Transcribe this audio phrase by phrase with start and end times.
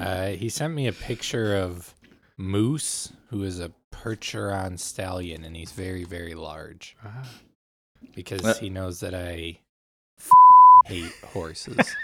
[0.00, 1.94] Uh, he sent me a picture of
[2.36, 7.28] Moose, who is a Percheron stallion, and he's very, very large Ah.
[8.14, 8.58] because What?
[8.58, 9.58] he knows that I
[10.18, 10.30] f-
[10.86, 11.94] hate horses.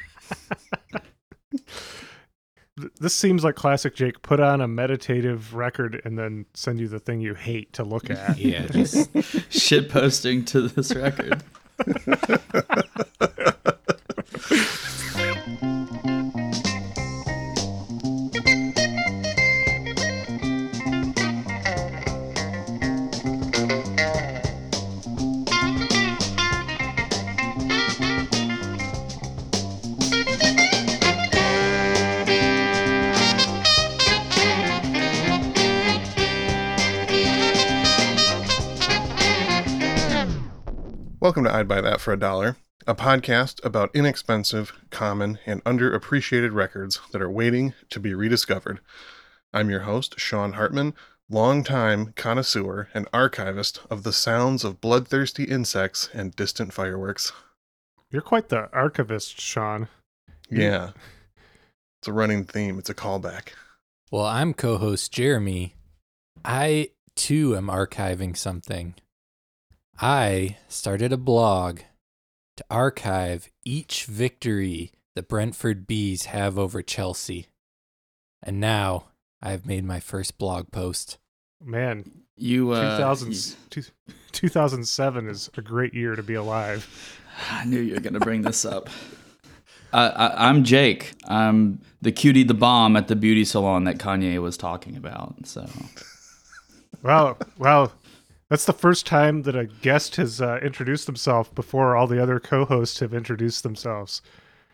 [3.01, 4.21] This seems like classic Jake.
[4.21, 8.11] Put on a meditative record and then send you the thing you hate to look
[8.11, 8.37] at.
[8.39, 9.09] yeah, just
[9.51, 11.43] Shit posting to this record.
[41.36, 46.55] Welcome to I'd Buy That for a Dollar, a podcast about inexpensive, common, and underappreciated
[46.55, 48.81] records that are waiting to be rediscovered.
[49.53, 50.95] I'm your host, Sean Hartman,
[51.28, 57.33] longtime connoisseur and archivist of the sounds of bloodthirsty insects and distant fireworks.
[58.11, 59.89] You're quite the archivist, Sean.
[60.51, 60.92] Yeah.
[62.01, 63.48] It's a running theme, it's a callback.
[64.11, 65.75] well, I'm co-host Jeremy.
[66.47, 68.95] I too am archiving something.
[70.00, 71.80] I started a blog
[72.56, 77.47] to archive each victory the Brentford Bees have over Chelsea.
[78.42, 79.06] And now
[79.42, 81.19] I've made my first blog post.
[81.64, 83.83] Man, You, uh, 2000s two-
[84.33, 86.86] 2007 is a great year to be alive.
[87.50, 88.91] I knew you were going to bring this up.
[89.92, 91.14] I, I, I'm Jake.
[91.27, 95.47] I'm the cutie, the bomb at the beauty salon that Kanye was talking about.
[95.47, 95.67] So,
[97.02, 97.91] Wow, wow.
[98.48, 102.39] That's the first time that a guest has uh, introduced himself before all the other
[102.39, 104.22] co-hosts have introduced themselves.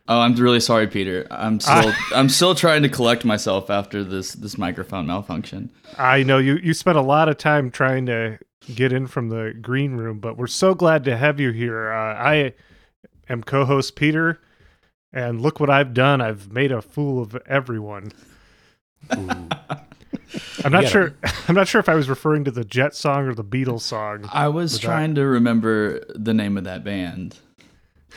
[0.09, 1.27] oh, I'm really sorry, Peter.
[1.31, 5.71] I'm still, I'm still trying to collect myself after this, this microphone malfunction.
[5.97, 8.39] I know you you spent a lot of time trying to
[8.75, 11.91] get in from the green room, but we're so glad to have you here.
[11.91, 12.55] Uh, I
[13.29, 14.39] am co-host Peter,
[15.13, 16.21] and look what I've done.
[16.21, 18.13] I've made a fool of everyone.
[20.35, 20.39] Ooh.
[20.65, 21.15] I'm not sure.
[21.49, 24.29] I'm not sure if I was referring to the Jet song or the Beatles song.
[24.33, 27.39] I was Was that- trying to remember the name of that band.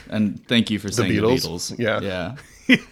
[0.09, 1.69] And thank you for saying Beatles?
[1.69, 2.01] the Beatles.
[2.07, 2.35] Yeah.
[2.67, 2.77] Yeah.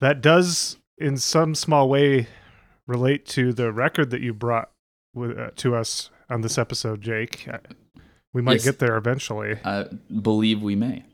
[0.00, 2.28] That does, in some small way,
[2.86, 4.70] relate to the record that you brought
[5.14, 7.48] with, uh, to us on this episode, Jake.
[7.50, 7.58] Uh,
[8.34, 8.64] We might Yes.
[8.64, 9.58] get there eventually.
[9.64, 9.84] I
[10.20, 11.04] believe we may.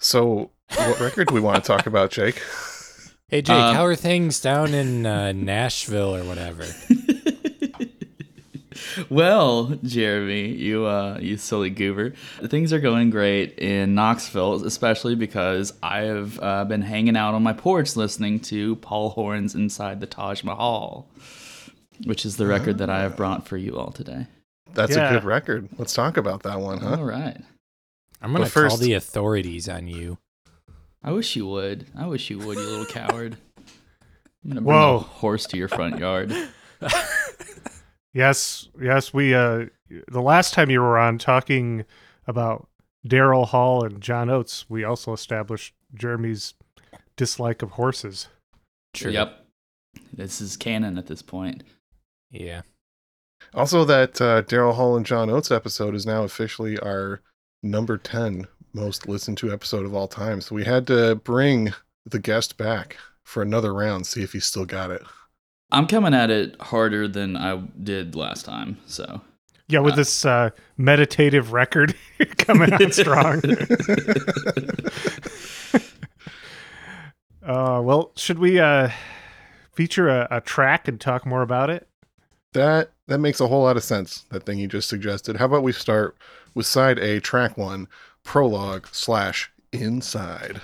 [0.00, 2.42] So, what record do we want to talk about, Jake?
[3.30, 6.64] Hey Jake, Um, how are things down in uh, Nashville or whatever?
[9.10, 12.14] well, Jeremy, you uh, you silly goober,
[12.46, 17.42] things are going great in Knoxville, especially because I have uh, been hanging out on
[17.42, 21.06] my porch listening to Paul Horn's "Inside the Taj Mahal,"
[22.04, 24.26] which is the record that I have brought for you all today.
[24.72, 25.10] That's Yeah.
[25.10, 25.68] a good record.
[25.76, 26.96] Let's talk about that one, huh?
[27.00, 27.36] All right.
[28.22, 30.16] I'm gonna But call the authorities on you.
[31.02, 31.86] I wish you would.
[31.96, 33.36] I wish you would, you little coward.
[34.44, 34.96] I'm gonna bring Whoa.
[34.96, 36.32] a horse to your front yard.
[38.18, 39.12] Yes, yes.
[39.12, 39.66] We uh,
[40.10, 41.84] the last time you were on talking
[42.26, 42.68] about
[43.06, 46.54] Daryl Hall and John Oates, we also established Jeremy's
[47.16, 48.28] dislike of horses.
[48.94, 49.12] True.
[49.12, 49.46] Yep.
[50.12, 51.62] This is canon at this point.
[52.30, 52.62] Yeah.
[53.54, 57.20] Also, that uh, Daryl Hall and John Oates episode is now officially our
[57.62, 60.40] number 10 most listened to episode of all time.
[60.40, 61.72] So we had to bring
[62.06, 65.02] the guest back for another round, see if he still got it.
[65.70, 69.20] I'm coming at it harder than I did last time, so
[69.68, 71.94] Yeah, with Uh, this uh, meditative record
[72.38, 73.42] coming on strong.
[77.42, 78.90] uh, well, should we uh,
[79.72, 81.88] feature a, a track and talk more about it?
[82.52, 85.36] That that makes a whole lot of sense, that thing you just suggested.
[85.36, 86.16] How about we start
[86.54, 87.88] with side A, track one,
[88.28, 90.60] prologue slash inside.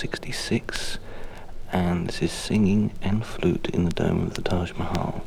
[0.00, 0.98] 66,
[1.72, 5.26] and this is singing and flute in the dome of the Taj Mahal.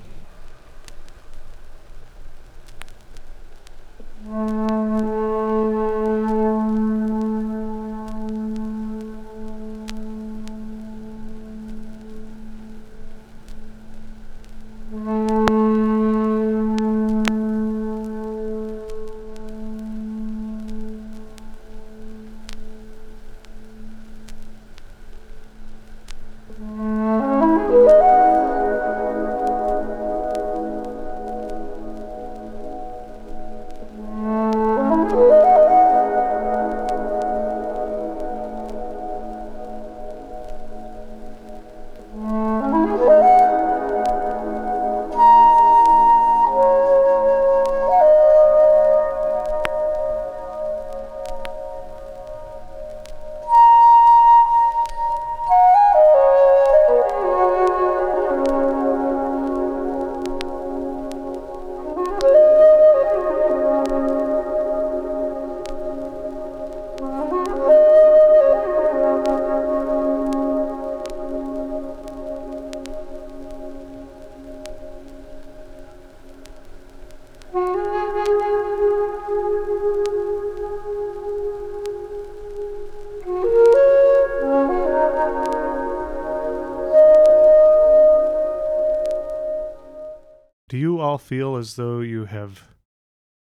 [91.14, 92.64] All feel as though you have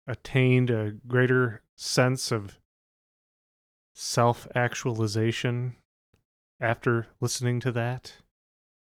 [0.06, 2.58] attained a greater sense of
[3.94, 5.74] self actualization
[6.60, 8.16] after listening to that?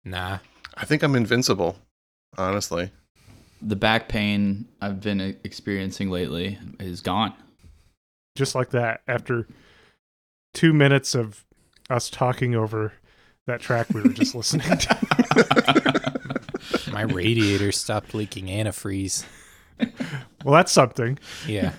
[0.03, 0.39] Nah.
[0.75, 1.77] I think I'm invincible,
[2.37, 2.91] honestly.
[3.61, 7.33] The back pain I've been experiencing lately is gone.
[8.35, 9.47] Just like that, after
[10.53, 11.45] two minutes of
[11.89, 12.91] us talking over
[13.45, 16.27] that track we were just listening to.
[16.97, 19.23] My radiator stopped leaking antifreeze.
[20.43, 21.19] Well, that's something.
[21.45, 21.73] Yeah.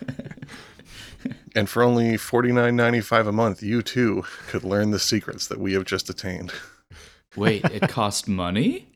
[1.57, 5.85] And for only $49.95 a month, you too could learn the secrets that we have
[5.85, 6.53] just attained.
[7.35, 8.91] Wait, it cost money?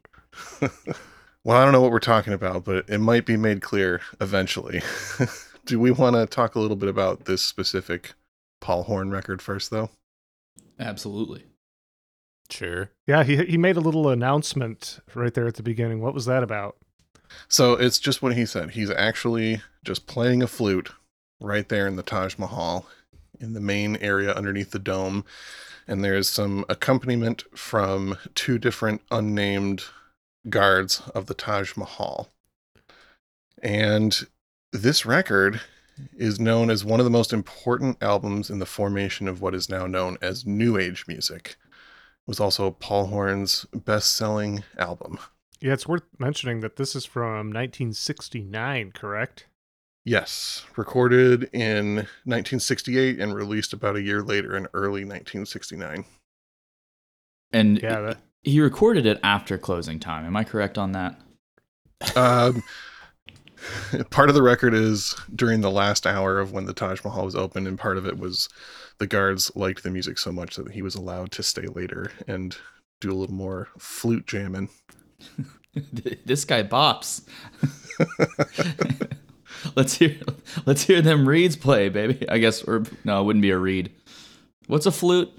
[1.45, 4.81] Well, I don't know what we're talking about, but it might be made clear eventually.
[5.67, 8.13] Do we want to talk a little bit about this specific
[8.61, 9.91] Paul Horn record first, though?
[10.79, 11.43] Absolutely.
[12.53, 12.91] Sure.
[13.07, 16.01] Yeah, he he made a little announcement right there at the beginning.
[16.01, 16.77] What was that about?
[17.49, 18.71] So it's just what he said.
[18.71, 20.91] He's actually just playing a flute
[21.41, 22.87] right there in the Taj Mahal
[23.41, 25.25] in the main area underneath the dome.
[25.89, 29.85] And there's some accompaniment from two different unnamed
[30.49, 32.29] guards of the Taj Mahal.
[33.63, 34.27] And
[34.73, 35.61] this record
[36.17, 39.69] is known as one of the most important albums in the formation of what is
[39.69, 41.57] now known as New Age music.
[42.27, 45.19] It was also Paul Horn's best selling album.
[45.61, 49.47] Yeah, it's worth mentioning that this is from 1969, correct?
[50.05, 56.05] Yes, recorded in 1968 and released about a year later in early 1969.
[57.53, 60.25] And Yeah, that, he recorded it after closing time.
[60.25, 61.21] Am I correct on that?
[62.17, 62.63] Um,
[64.11, 67.37] part of the record is during the last hour of when the Taj Mahal was
[67.37, 68.49] open, and part of it was
[68.99, 72.57] the guards liked the music so much that he was allowed to stay later and
[73.01, 74.69] do a little more flute jamming.
[75.93, 77.23] this guy bops.
[79.77, 80.19] let's hear
[80.67, 82.29] let's hear them reeds play, baby.
[82.29, 83.93] I guess or no, it wouldn't be a reed.
[84.67, 85.33] What's a flute?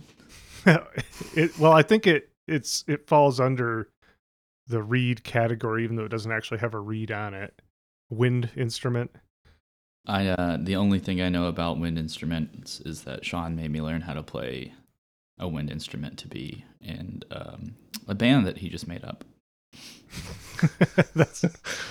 [1.35, 3.89] it well, I think it it's it falls under
[4.67, 7.61] the reed category, even though it doesn't actually have a reed on it.
[8.13, 9.11] Wind instrument.
[10.05, 13.81] I uh the only thing I know about wind instruments is that Sean made me
[13.81, 14.73] learn how to play
[15.39, 17.75] a wind instrument to be in um,
[18.07, 19.23] a band that he just made up.
[21.15, 21.43] that's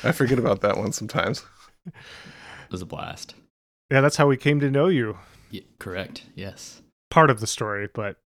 [0.05, 1.45] I forget about that one sometimes.
[1.87, 1.93] It
[2.71, 3.35] was a blast.
[3.91, 5.19] yeah, that's how we came to know you.
[5.51, 6.25] Yeah, correct.
[6.35, 6.81] Yes.
[7.11, 8.17] Part of the story, but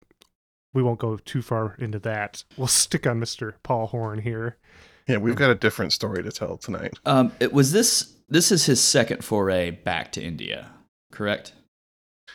[0.72, 2.44] we won't go too far into that.
[2.56, 3.54] We'll stick on Mr.
[3.62, 4.58] Paul Horn here.
[5.08, 6.94] Yeah, we've got a different story to tell tonight.
[7.06, 8.16] Um, it was this.
[8.28, 10.72] This is his second foray back to India,
[11.12, 11.52] correct?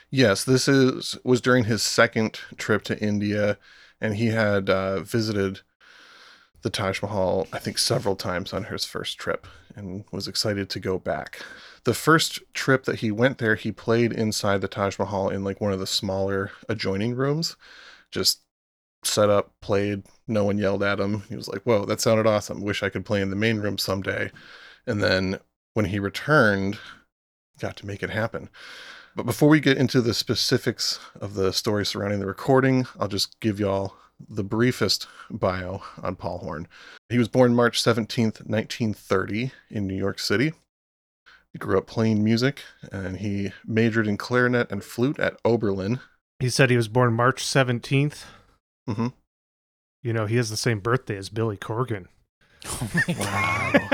[0.10, 3.58] Yes, this is was during his second trip to India,
[4.00, 5.60] and he had uh, visited
[6.62, 10.80] the Taj Mahal, I think, several times on his first trip, and was excited to
[10.80, 11.42] go back.
[11.84, 15.60] The first trip that he went there, he played inside the Taj Mahal in like
[15.60, 17.58] one of the smaller adjoining rooms,
[18.12, 18.42] just
[19.04, 20.04] set up, played.
[20.28, 21.24] No one yelled at him.
[21.30, 22.62] He was like, "Whoa, that sounded awesome.
[22.62, 24.32] Wish I could play in the main room someday."
[24.86, 25.40] And then
[25.74, 26.80] when he returned,
[27.60, 28.50] got to make it happen.
[29.16, 33.40] But before we get into the specifics of the story surrounding the recording, I'll just
[33.40, 33.96] give y'all
[34.30, 36.68] the briefest bio on Paul Horn.
[37.10, 40.54] He was born March 17th, 1930, in New York City.
[41.52, 46.00] He grew up playing music and he majored in clarinet and flute at Oberlin.
[46.40, 48.24] He said he was born March 17th.
[48.88, 49.08] Hmm
[50.04, 52.06] You know, he has the same birthday as Billy Corgan.
[52.66, 53.90] Oh my Wow.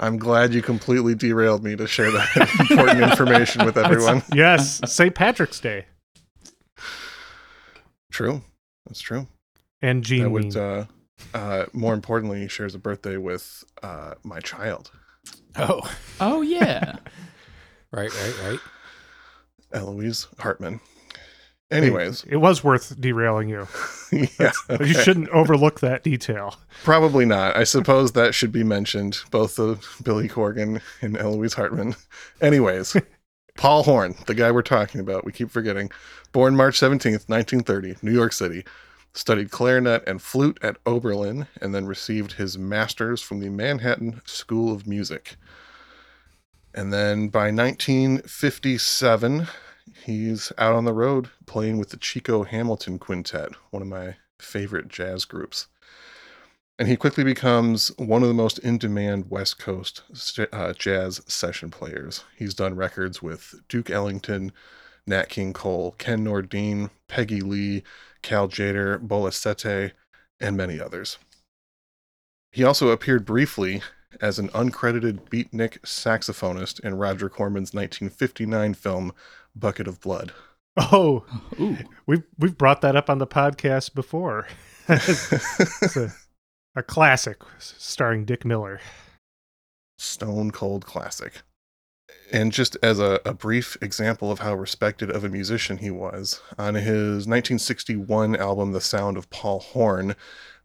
[0.00, 4.22] I'm glad you completely derailed me to share that important information with everyone.
[4.34, 5.14] yes, St.
[5.14, 5.86] Patrick's Day.
[8.10, 8.42] True.
[8.86, 9.26] That's true.
[9.82, 10.84] And Gene that would, uh,
[11.34, 14.90] uh, more importantly, shares a birthday with uh, my child,
[15.56, 15.80] Oh,
[16.20, 16.96] Oh yeah.
[17.92, 18.60] right, right, right.
[19.72, 20.80] Eloise Hartman.
[21.70, 23.68] Anyways, it was worth derailing you.
[24.12, 24.86] yeah, okay.
[24.86, 26.56] You shouldn't overlook that detail.
[26.82, 27.56] Probably not.
[27.56, 31.94] I suppose that should be mentioned, both of Billy Corgan and Eloise Hartman.
[32.40, 32.96] Anyways,
[33.56, 35.90] Paul Horn, the guy we're talking about, we keep forgetting,
[36.32, 38.64] born March 17th, 1930, New York City,
[39.12, 44.72] studied clarinet and flute at Oberlin, and then received his master's from the Manhattan School
[44.72, 45.36] of Music.
[46.74, 49.48] And then by 1957,
[50.04, 54.88] he's out on the road playing with the Chico Hamilton Quintet, one of my favorite
[54.88, 55.66] jazz groups
[56.80, 60.02] and he quickly becomes one of the most in demand West Coast
[60.50, 62.24] uh, jazz session players.
[62.34, 64.50] He's done records with Duke Ellington,
[65.06, 67.82] Nat King Cole, Ken Nordine, Peggy Lee,
[68.22, 69.92] Cal Tjader, Bola Sete,
[70.40, 71.18] and many others.
[72.50, 73.82] He also appeared briefly
[74.22, 79.12] as an uncredited beatnik saxophonist in Roger Corman's 1959 film
[79.54, 80.32] Bucket of Blood.
[80.76, 81.24] Oh,
[81.58, 81.76] Ooh.
[82.06, 84.46] we've we've brought that up on the podcast before.
[84.88, 86.12] it's a,
[86.76, 88.80] a classic starring Dick Miller.
[89.98, 91.42] stone cold classic.
[92.32, 96.40] And just as a, a brief example of how respected of a musician he was,
[96.56, 100.14] on his 1961 album, The Sound of Paul Horn,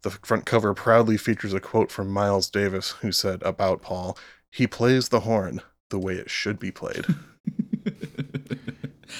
[0.03, 4.15] the front cover proudly features a quote from Miles Davis, who said about Paul,
[4.51, 7.05] He plays the horn the way it should be played.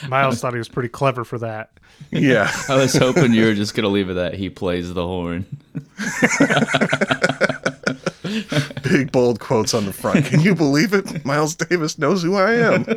[0.08, 1.72] Miles thought he was pretty clever for that.
[2.12, 2.51] yeah.
[2.70, 5.46] I was hoping you were just gonna leave it that he plays the horn.
[8.84, 10.25] Big bold quotes on the front.
[10.25, 11.25] Can you believe it?
[11.25, 12.86] Miles Davis knows who I am.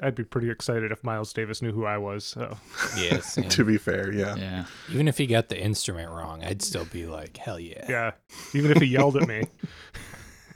[0.00, 2.24] I'd be pretty excited if Miles Davis knew who I was.
[2.24, 2.56] So
[2.96, 3.36] Yes.
[3.36, 4.34] and to be fair, yeah.
[4.36, 4.64] Yeah.
[4.90, 7.86] even if he got the instrument wrong, I'd still be like, hell yeah.
[7.88, 8.10] yeah,
[8.52, 9.44] even if he yelled at me.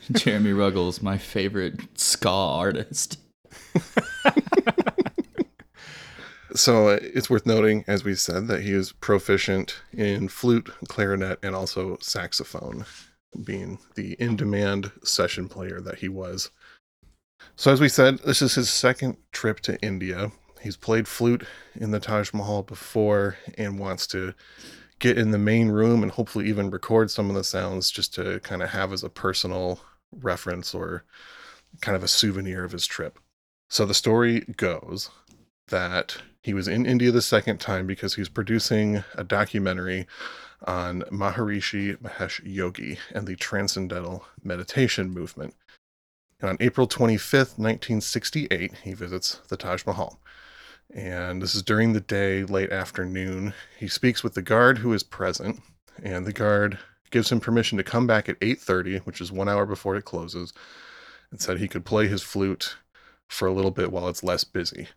[0.13, 3.19] Jeremy Ruggles, my favorite ska artist.
[6.57, 11.39] So uh, it's worth noting, as we said, that he is proficient in flute, clarinet,
[11.43, 12.87] and also saxophone,
[13.45, 16.51] being the in demand session player that he was.
[17.57, 20.33] So, as we said, this is his second trip to India.
[20.63, 24.33] He's played flute in the Taj Mahal before and wants to
[24.99, 28.41] get in the main room and hopefully even record some of the sounds just to
[28.41, 29.81] kind of have as a personal
[30.21, 31.05] reference or
[31.81, 33.19] kind of a souvenir of his trip.
[33.69, 35.11] So, the story goes
[35.69, 40.07] that he was in India the second time because he was producing a documentary
[40.65, 45.55] on Maharishi Mahesh Yogi and the Transcendental Meditation Movement.
[46.41, 50.21] And on April 25th, 1968, he visits the Taj Mahal.
[50.95, 53.55] And this is during the day, late afternoon.
[53.79, 55.61] He speaks with the guard who is present,
[56.03, 56.79] and the guard
[57.11, 60.53] gives him permission to come back at 8:30, which is 1 hour before it closes,
[61.31, 62.77] and said he could play his flute
[63.29, 64.89] for a little bit while it's less busy.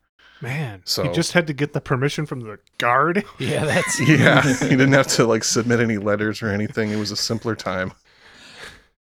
[0.41, 3.25] Man, So- he just had to get the permission from the guard.
[3.39, 6.91] Yeah, that's Yeah, he didn't have to like submit any letters or anything.
[6.91, 7.91] It was a simpler time.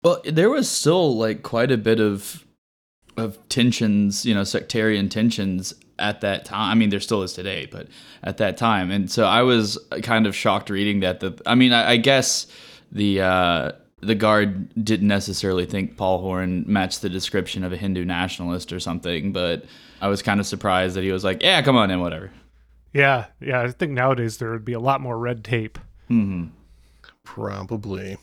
[0.02, 2.44] Well, there was still like quite a bit of
[3.16, 6.70] of tensions, you know, sectarian tensions at that time.
[6.70, 7.86] I mean, there still is today, but
[8.22, 11.20] at that time, and so I was uh, kind of shocked reading that.
[11.20, 12.46] The I mean, I, I guess
[12.92, 18.04] the uh, the guard didn't necessarily think Paul Horn matched the description of a Hindu
[18.04, 19.64] nationalist or something, but
[20.00, 22.30] I was kind of surprised that he was like, "Yeah, come on in, whatever."
[22.92, 23.62] Yeah, yeah.
[23.62, 25.78] I think nowadays there would be a lot more red tape.
[26.08, 26.46] hmm
[27.24, 28.18] Probably.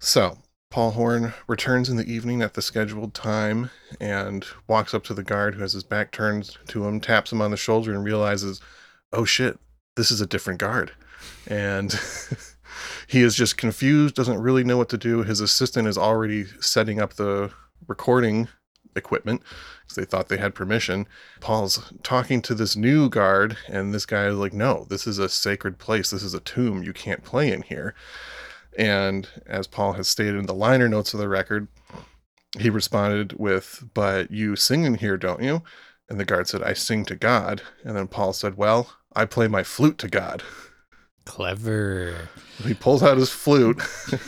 [0.00, 0.38] So,
[0.70, 5.22] Paul Horn returns in the evening at the scheduled time and walks up to the
[5.22, 8.60] guard who has his back turned to him, taps him on the shoulder, and realizes,
[9.12, 9.58] oh shit,
[9.96, 10.92] this is a different guard.
[11.46, 11.98] And
[13.08, 15.22] he is just confused, doesn't really know what to do.
[15.22, 17.50] His assistant is already setting up the
[17.86, 18.48] recording
[18.94, 19.42] equipment
[19.82, 21.06] because they thought they had permission.
[21.40, 25.30] Paul's talking to this new guard, and this guy is like, No, this is a
[25.30, 26.10] sacred place.
[26.10, 26.82] This is a tomb.
[26.82, 27.94] You can't play in here.
[28.76, 31.68] And as Paul has stated in the liner notes of the record,
[32.58, 35.62] he responded with, But you sing in here, don't you?
[36.10, 37.62] And the guard said, I sing to God.
[37.84, 40.42] And then Paul said, Well, I play my flute to God.
[41.28, 42.30] clever.
[42.64, 43.80] He pulls out his flute,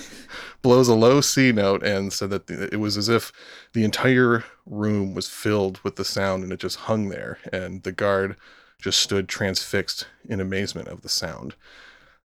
[0.63, 3.33] blows a low C note, and said that it was as if
[3.73, 7.39] the entire room was filled with the sound and it just hung there.
[7.53, 8.37] And the guard
[8.79, 11.55] just stood transfixed in amazement of the sound.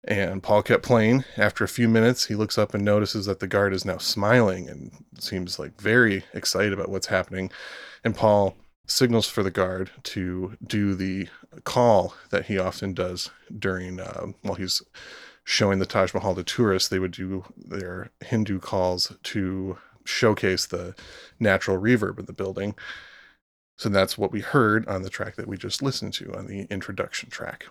[0.04, 1.26] And Paul kept playing.
[1.38, 4.68] After a few minutes, he looks up and notices that the guard is now smiling
[4.68, 7.52] and seems like very excited about what's happening.
[8.04, 11.28] And Paul signals for the guard to do the
[11.64, 14.82] call that he often does during uh, while he's
[15.44, 16.90] showing the Taj Mahal to tourists.
[16.90, 20.96] They would do their Hindu calls to showcase the
[21.40, 22.76] natural reverb of the building.
[23.78, 26.62] So that's what we heard on the track that we just listened to on the
[26.70, 27.66] introduction track.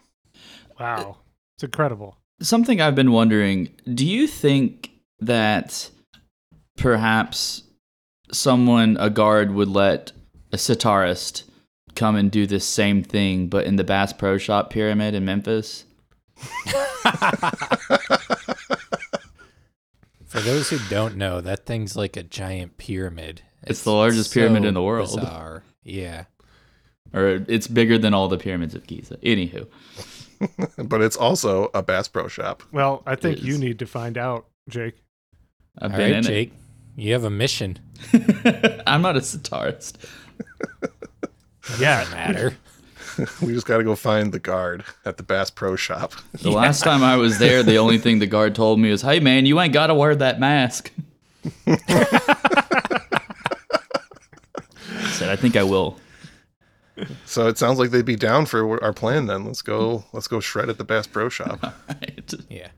[0.78, 1.18] Wow.
[1.56, 2.18] It's incredible.
[2.40, 4.90] Something I've been wondering do you think
[5.20, 5.90] that
[6.76, 7.62] perhaps
[8.32, 10.12] someone, a guard, would let
[10.54, 11.42] a sitarist
[11.96, 15.84] come and do this same thing, but in the Bass Pro Shop pyramid in Memphis?
[20.26, 23.42] For those who don't know, that thing's like a giant pyramid.
[23.64, 25.20] It's the largest pyramid in the world.
[25.20, 25.64] Bizarre.
[25.82, 26.24] Yeah.
[27.12, 29.16] Or it's bigger than all the pyramids of Giza.
[29.18, 29.66] Anywho.
[30.88, 32.62] but it's also a Bass Pro Shop.
[32.72, 35.02] Well, I think you need to find out, Jake.
[35.80, 36.52] I've All been right, in Jake.
[36.96, 37.78] You have a mission.
[38.86, 39.96] I'm not a sitarist.
[41.78, 42.06] Yeah.
[42.10, 42.56] Matter.
[43.40, 46.14] We just got to go find the guard at the Bass Pro Shop.
[46.42, 49.20] The last time I was there, the only thing the guard told me was, "Hey
[49.20, 50.90] man, you ain't got to wear that mask."
[51.64, 51.76] I
[55.10, 55.96] said, "I think I will."
[57.24, 59.44] So it sounds like they'd be down for our plan then.
[59.44, 60.06] Let's go.
[60.12, 61.60] Let's go shred at the Bass Pro Shop.
[61.88, 62.34] Right.
[62.48, 62.68] Yeah.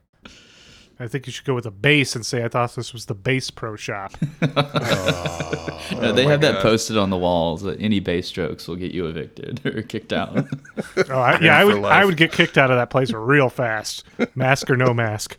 [0.99, 3.13] I think you should go with a base and say I thought this was the
[3.13, 4.13] base pro shop.
[5.89, 6.61] No, they my have that God.
[6.63, 10.45] posted on the walls that any bass strokes will get you evicted or kicked out.
[11.09, 11.93] Oh, I, yeah, I would life.
[11.93, 14.03] I would get kicked out of that place real fast.
[14.35, 15.37] Mask or no mask.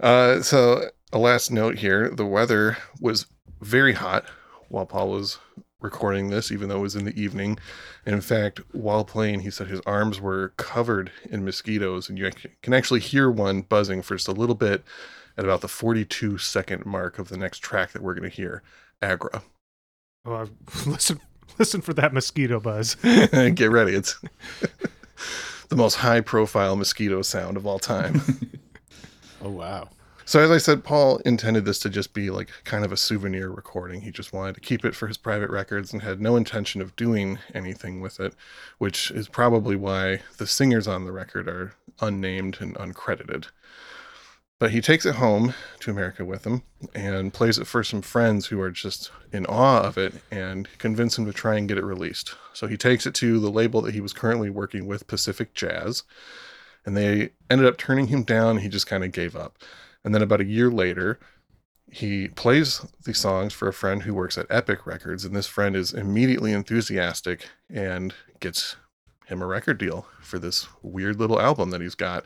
[0.00, 3.26] Uh, so a last note here: the weather was
[3.60, 4.24] very hot
[4.68, 5.38] while Paul was
[5.84, 7.58] recording this, even though it was in the evening.
[8.04, 12.30] And in fact, while playing, he said his arms were covered in mosquitoes, and you
[12.62, 14.82] can actually hear one buzzing for just a little bit
[15.36, 18.62] at about the 42 second mark of the next track that we're going to hear,
[19.00, 19.42] Agra.
[20.24, 20.48] Oh,
[20.86, 21.20] listen,
[21.58, 22.94] listen for that mosquito buzz.
[23.02, 23.94] Get ready.
[23.94, 24.18] It's
[25.68, 28.20] the most high profile mosquito sound of all time.
[29.42, 29.90] Oh wow.
[30.24, 33.50] So, as I said, Paul intended this to just be like kind of a souvenir
[33.50, 34.00] recording.
[34.00, 36.96] He just wanted to keep it for his private records and had no intention of
[36.96, 38.34] doing anything with it,
[38.78, 43.46] which is probably why the singers on the record are unnamed and uncredited.
[44.58, 46.62] But he takes it home to America with him
[46.94, 51.18] and plays it for some friends who are just in awe of it and convince
[51.18, 52.34] him to try and get it released.
[52.52, 56.04] So he takes it to the label that he was currently working with, Pacific Jazz,
[56.86, 58.58] and they ended up turning him down.
[58.58, 59.58] He just kind of gave up.
[60.04, 61.18] And then about a year later,
[61.90, 65.76] he plays the songs for a friend who works at Epic Records, and this friend
[65.76, 68.76] is immediately enthusiastic and gets
[69.26, 72.24] him a record deal for this weird little album that he's got.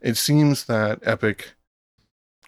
[0.00, 1.52] It seems that Epic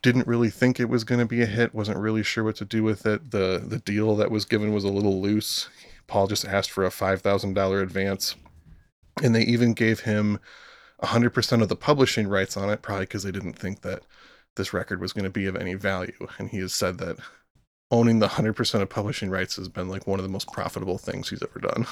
[0.03, 2.65] didn't really think it was going to be a hit, wasn't really sure what to
[2.65, 3.31] do with it.
[3.31, 5.69] The the deal that was given was a little loose.
[6.07, 8.37] Paul just asked for a $5,000 advance,
[9.23, 10.39] and they even gave him
[11.03, 14.05] 100% of the publishing rights on it, probably because they didn't think that
[14.59, 16.29] this record was going to be of any value.
[16.39, 17.17] And he has said that
[17.91, 21.31] owning the 100% of publishing rights has been like one of the most profitable things
[21.31, 21.87] he's ever done.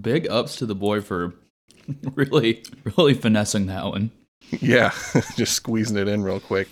[0.00, 1.34] Big ups to the boy for
[2.14, 2.62] really,
[2.96, 4.12] really finessing that one.
[4.60, 4.92] yeah,
[5.36, 6.68] just squeezing it in real quick.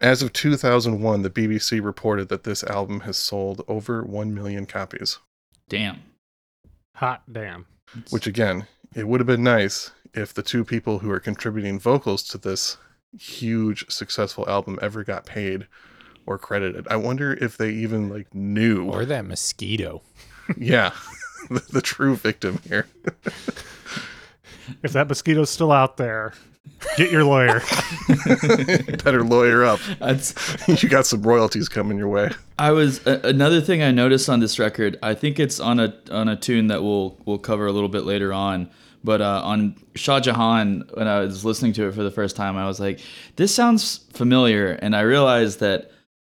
[0.00, 5.18] As of 2001, the BBC reported that this album has sold over 1 million copies,
[5.68, 6.02] Damn.
[6.96, 7.66] Hot damn.
[8.10, 12.22] which again, it would have been nice if the two people who are contributing vocals
[12.24, 12.76] to this
[13.18, 15.66] huge successful album ever got paid
[16.26, 16.86] or credited.
[16.88, 20.02] I wonder if they even like knew Or that mosquito.
[20.56, 20.92] yeah,
[21.50, 22.86] the, the true victim here.
[24.82, 26.32] If that mosquito's still out there,
[26.96, 27.60] get your lawyer.
[29.04, 29.80] Better lawyer up.
[30.00, 30.34] That's
[30.82, 32.30] you got some royalties coming your way.
[32.58, 34.98] I was a another thing I noticed on this record.
[35.02, 38.04] I think it's on a on a tune that we'll we'll cover a little bit
[38.04, 38.70] later on.
[39.04, 42.56] But uh, on Shah Jahan, when I was listening to it for the first time,
[42.56, 43.00] I was like,
[43.36, 45.90] "This sounds familiar," and I realized that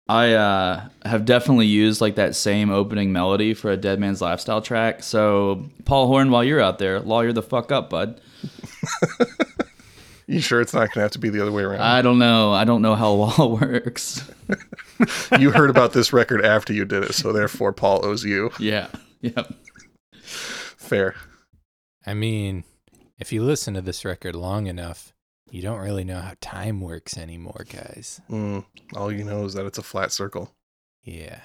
[0.06, 4.60] I uh, have definitely used like that same opening melody for a Dead Man's Lifestyle
[4.60, 5.02] track.
[5.02, 8.20] So Paul Horn, while you're out there, lawyer the fuck up, bud.
[10.28, 11.80] You sure it's not going to have to be the other way around?
[11.80, 12.52] I don't know.
[12.52, 14.30] I don't know how law works.
[15.38, 18.50] you heard about this record after you did it, so therefore Paul owes you.
[18.58, 18.88] yeah.
[19.22, 19.54] Yep.
[20.22, 21.14] Fair.
[22.06, 22.64] I mean,
[23.18, 25.12] if you listen to this record long enough,
[25.50, 28.20] you don't really know how time works anymore, guys.
[28.30, 30.52] Mm, all you know is that it's a flat circle.
[31.02, 31.40] Yeah.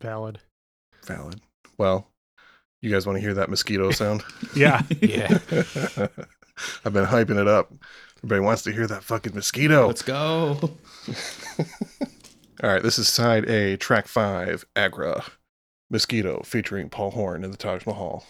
[0.00, 0.40] Valid.
[1.06, 1.40] Valid.
[1.78, 2.08] Well,
[2.82, 4.22] you guys want to hear that mosquito sound?
[4.54, 4.82] Yeah.
[5.00, 5.38] Yeah.
[6.84, 7.72] I've been hyping it up.
[8.18, 9.86] Everybody wants to hear that fucking mosquito.
[9.86, 10.58] Let's go.
[12.62, 15.24] All right, this is side A, track five, Agra.
[15.90, 18.24] Mosquito featuring Paul Horn in the Taj Mahal.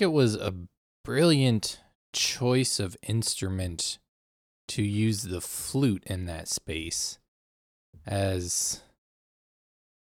[0.00, 0.54] Think it was a
[1.04, 1.78] brilliant
[2.14, 3.98] choice of instrument
[4.66, 7.18] to use the flute in that space
[8.06, 8.80] as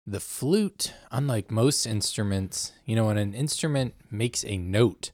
[0.07, 5.11] the flute unlike most instruments you know when an instrument makes a note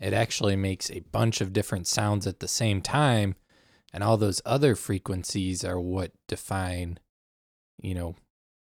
[0.00, 3.34] it actually makes a bunch of different sounds at the same time
[3.92, 6.98] and all those other frequencies are what define
[7.82, 8.14] you know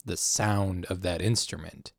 [0.05, 1.91] the sound of that instrument.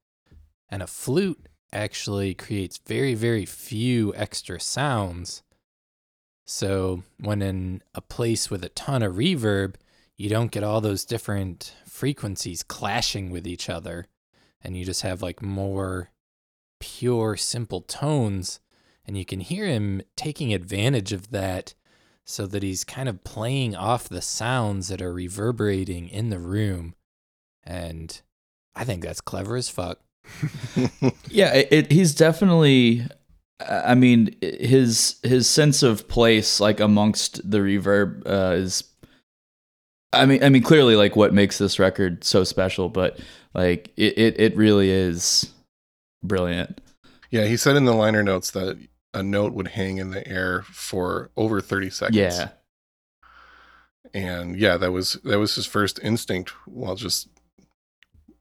[0.69, 5.43] And a flute actually creates very, very few extra sounds.
[6.47, 9.75] So when in a place with a ton of reverb,
[10.17, 14.07] you don't get all those different frequencies clashing with each other.
[14.63, 16.11] And you just have like more
[16.81, 18.61] pure, simple tones.
[19.05, 21.75] And you can hear him taking advantage of that
[22.25, 26.95] so that he's kind of playing off the sounds that are reverberating in the room.
[27.63, 28.21] And
[28.75, 30.01] I think that's clever as fuck.
[31.31, 33.07] Yeah, it, it, he's definitely.
[33.61, 38.85] I mean, his his sense of place, like amongst the reverb, uh, is.
[40.13, 43.19] I mean, I mean, clearly, like what makes this record so special, but
[43.55, 45.53] like it, it, it really is
[46.23, 46.81] brilliant.
[47.31, 48.79] Yeah, he said in the liner notes that
[49.13, 52.17] a note would hang in the air for over 30 seconds.
[52.17, 52.49] Yeah,
[54.15, 57.29] And yeah, that was that was his first instinct while just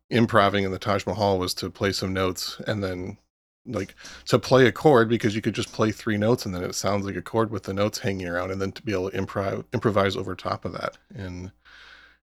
[0.10, 3.18] improving in the Taj Mahal was to play some notes and then
[3.65, 6.76] like to play a chord because you could just play three notes and then it
[6.76, 9.18] sounds like a chord with the notes hanging around and then to be able to
[9.18, 11.52] improv improvise over top of that and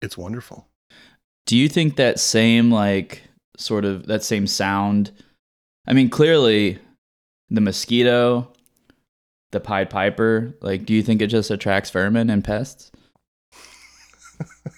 [0.01, 0.67] it's wonderful.
[1.45, 3.23] Do you think that same like
[3.57, 5.12] sort of that same sound?
[5.88, 6.79] I mean, clearly,
[7.49, 8.51] the mosquito,
[9.51, 10.55] the Pied Piper.
[10.62, 12.91] Like, do you think it just attracts vermin and pests?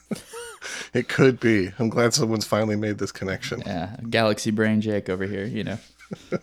[0.94, 1.72] It could be.
[1.80, 3.64] I'm glad someone's finally made this connection.
[3.66, 5.46] Yeah, Galaxy Brain Jake over here.
[5.46, 5.78] You know.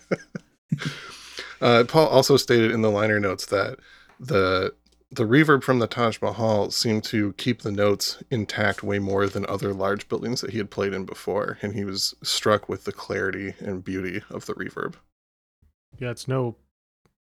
[1.61, 3.79] Uh, Paul also stated in the liner notes that
[4.19, 4.73] the
[5.13, 9.45] the reverb from the Taj Mahal seemed to keep the notes intact way more than
[9.47, 12.93] other large buildings that he had played in before, and he was struck with the
[12.93, 14.95] clarity and beauty of the reverb.
[15.99, 16.57] Yeah, it's no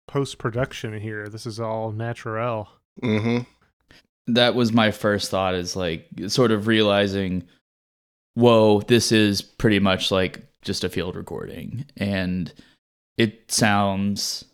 [0.07, 1.27] post production here.
[1.27, 2.69] This is all natural.
[3.01, 3.39] hmm
[4.27, 7.43] that was my first thought is like sort of realizing
[8.35, 12.53] whoa this is pretty much like just a field recording and
[13.17, 14.45] it sounds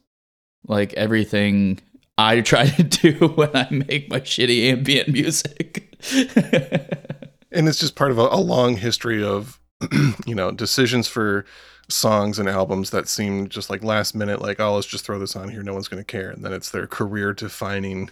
[0.67, 1.79] like everything
[2.17, 5.97] i try to do when i make my shitty ambient music
[7.51, 9.59] And it's just part of a, a long history of,
[10.25, 11.45] you know, decisions for
[11.89, 15.35] songs and albums that seem just like last minute, like, oh, let's just throw this
[15.35, 15.63] on here.
[15.63, 16.29] No one's going to care.
[16.29, 18.09] And then it's their career defining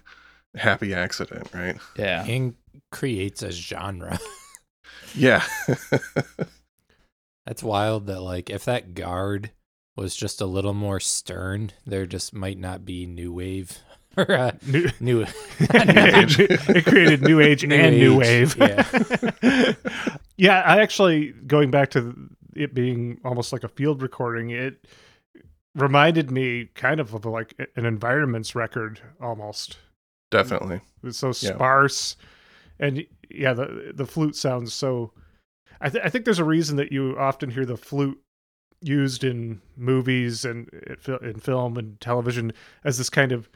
[0.55, 1.77] happy accident, right?
[1.97, 2.55] yeah And
[2.91, 4.19] creates a genre.
[5.17, 5.43] Yeah.
[7.45, 9.51] That's wild that like if that guard
[9.95, 13.79] was just a little more stern, there just might not be new wave
[14.17, 15.25] or uh, New, new
[15.59, 19.75] it created new age New and new age, wave.
[20.37, 24.49] yeah, I actually going back to it being almost like a field recording.
[24.49, 24.85] It
[25.75, 29.77] reminded me kind of of like an environments record almost.
[30.31, 30.77] Definitely.
[30.77, 31.55] It was so Yeah.
[31.55, 32.15] sparse,
[32.79, 35.11] and yeah, the the flute sounds so.
[35.81, 38.19] I, th- I think there's a reason that you often hear the flute
[38.81, 40.69] used in movies and
[41.21, 43.49] in film and television as this kind of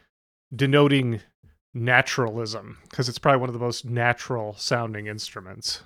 [0.56, 1.22] denoting
[1.74, 5.82] naturalism because it's probably one of the most natural sounding instruments.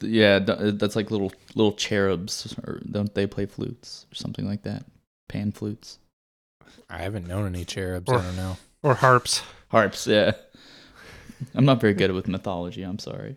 [0.00, 4.62] Yeah, th- that's like little little cherubs, or don't they play flutes or something like
[4.62, 4.84] that?
[5.28, 5.98] Pan flutes,
[6.88, 8.08] I haven't known any cherubs.
[8.10, 8.56] Or- I don't know.
[8.84, 9.42] Or harps.
[9.68, 10.06] Harps.
[10.06, 10.32] Yeah,
[11.54, 12.82] I'm not very good with mythology.
[12.82, 13.36] I'm sorry.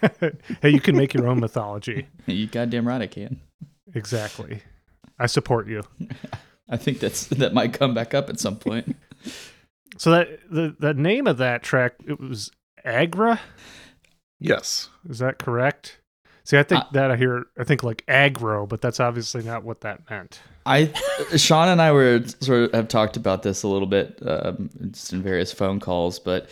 [0.62, 2.06] hey, you can make your own mythology.
[2.26, 3.40] You goddamn right I can.
[3.94, 4.60] Exactly.
[5.18, 5.82] I support you.
[6.68, 8.96] I think that's that might come back up at some point.
[9.96, 12.50] So that the the name of that track it was
[12.84, 13.40] Agra.
[14.38, 14.90] Yes.
[15.08, 15.97] Is that correct?
[16.48, 19.64] See, I think Uh, that I hear I think like aggro, but that's obviously not
[19.64, 20.40] what that meant.
[20.64, 20.90] I
[21.36, 25.12] Sean and I were sort of have talked about this a little bit um, just
[25.12, 26.48] in various phone calls, but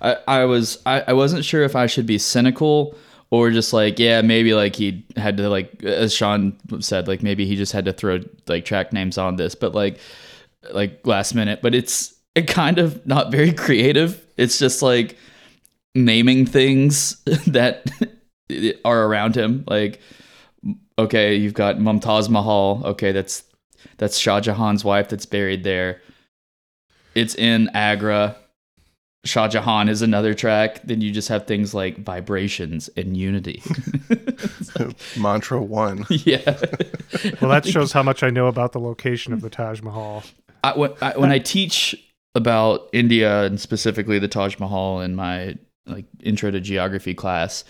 [0.00, 2.94] I, I was I, I wasn't sure if I should be cynical
[3.30, 7.44] or just like yeah maybe like he had to like as Sean said like maybe
[7.44, 9.98] he just had to throw like track names on this, but like
[10.72, 14.24] like last minute, but it's it kind of not very creative.
[14.36, 15.16] It's just like
[15.92, 17.16] naming things
[17.48, 17.90] that
[18.84, 20.00] are around him like
[20.98, 22.82] okay, you've got Mumtaz Mahal.
[22.84, 23.44] Okay, that's
[23.96, 26.00] that's Shah Jahan's wife that's buried there.
[27.14, 28.36] It's in Agra.
[29.24, 30.80] Shah Jahan is another track.
[30.82, 33.62] Then you just have things like vibrations and unity.
[35.18, 36.06] Mantra one.
[36.10, 36.58] yeah.
[37.40, 40.22] Well, that shows how much I know about the location of the Taj Mahal.
[40.62, 41.94] I, when, I, when I teach
[42.34, 47.64] about India and specifically the Taj Mahal in my like intro to geography class,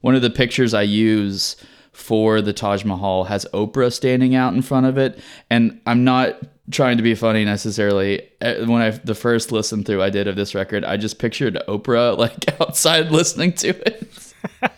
[0.00, 1.56] one of the pictures I use
[1.92, 5.18] for the Taj Mahal has Oprah standing out in front of it,
[5.50, 6.38] and I'm not
[6.70, 8.22] trying to be funny necessarily.
[8.40, 11.58] Uh, When I the first listen through I did of this record, I just pictured
[11.66, 14.34] Oprah like outside listening to it.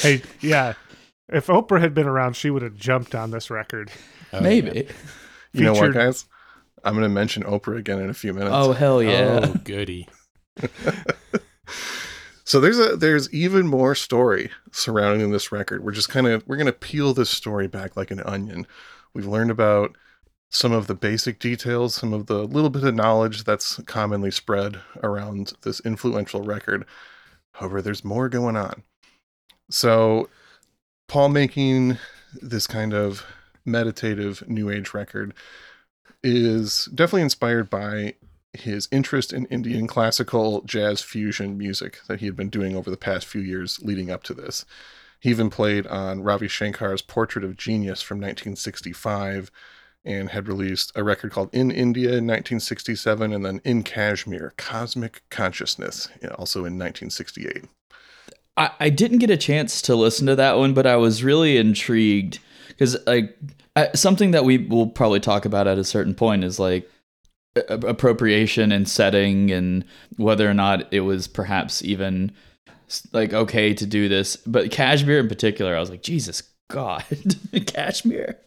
[0.00, 0.74] Hey, yeah.
[1.28, 3.90] If Oprah had been around, she would have jumped on this record.
[4.32, 4.88] Oh, Maybe.
[5.52, 6.24] You know what, guys?
[6.84, 8.52] I'm going to mention Oprah again in a few minutes.
[8.54, 9.10] Oh hell yeah.
[9.10, 9.46] yeah!
[9.48, 10.08] Oh, goody.
[12.52, 15.82] So there's a there's even more story surrounding this record.
[15.82, 18.66] We're just kind of we're gonna peel this story back like an onion.
[19.14, 19.96] We've learned about
[20.50, 24.82] some of the basic details, some of the little bit of knowledge that's commonly spread
[25.02, 26.84] around this influential record.
[27.52, 28.82] However, there's more going on.
[29.70, 30.28] So
[31.08, 31.96] Paul making
[32.34, 33.24] this kind of
[33.64, 35.32] meditative new age record
[36.22, 38.16] is definitely inspired by
[38.54, 42.96] his interest in Indian classical jazz fusion music that he had been doing over the
[42.96, 44.64] past few years leading up to this.
[45.20, 49.50] He even played on Ravi Shankar's Portrait of Genius from 1965
[50.04, 55.22] and had released a record called In India in 1967 and then In Kashmir, Cosmic
[55.30, 57.64] Consciousness, also in 1968.
[58.56, 61.56] I, I didn't get a chance to listen to that one, but I was really
[61.56, 63.38] intrigued because like
[63.94, 66.90] something that we will probably talk about at a certain point is like
[67.56, 69.84] appropriation and setting and
[70.16, 72.32] whether or not it was perhaps even
[73.12, 74.36] like okay to do this.
[74.36, 77.04] But Kashmir in particular, I was like, Jesus God,
[77.66, 78.38] Kashmir,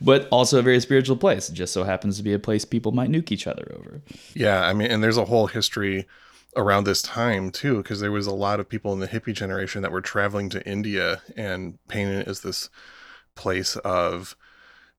[0.00, 1.48] but also a very spiritual place.
[1.48, 4.02] It just so happens to be a place people might nuke each other over.
[4.34, 6.06] Yeah, I mean, and there's a whole history
[6.56, 9.82] around this time too, because there was a lot of people in the hippie generation
[9.82, 12.68] that were traveling to India and painting it as this
[13.36, 14.36] place of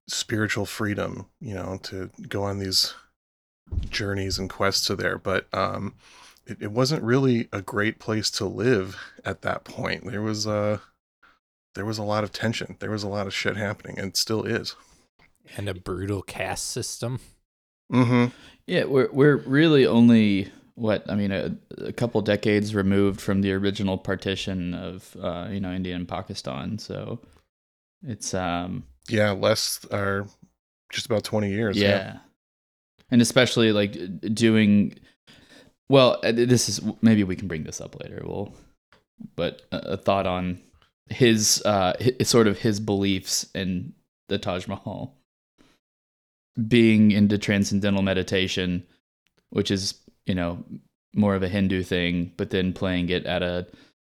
[0.07, 2.93] spiritual freedom, you know, to go on these
[3.89, 5.17] journeys and quests to there.
[5.17, 5.93] But um,
[6.45, 10.05] it, it wasn't really a great place to live at that point.
[10.05, 10.81] There was a
[11.75, 12.75] there was a lot of tension.
[12.79, 14.75] There was a lot of shit happening, and still is.
[15.57, 17.19] And a brutal caste system.
[17.91, 18.33] Mm-hmm.
[18.67, 23.51] Yeah, we're we're really only what I mean a, a couple decades removed from the
[23.53, 26.77] original partition of uh, you know India and Pakistan.
[26.77, 27.19] So
[28.05, 30.27] it's um Yeah, less are
[30.91, 31.77] just about twenty years.
[31.77, 32.19] yeah.
[33.11, 33.97] And especially like
[34.33, 34.95] doing
[35.89, 36.19] well.
[36.23, 38.21] uh, This is maybe we can bring this up later.
[38.25, 38.53] Well,
[39.35, 40.59] but a, thought on
[41.09, 43.93] his uh his, sort of his beliefs in
[44.27, 45.15] the Taj Mahal
[46.67, 48.85] being into transcendental meditation,
[49.49, 49.95] which is
[50.25, 50.63] you know
[51.15, 53.67] more of a Hindu thing, but then playing it at a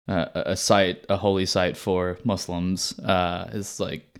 [0.08, 4.18] a, a site, a holy site for Muslims, uh, is like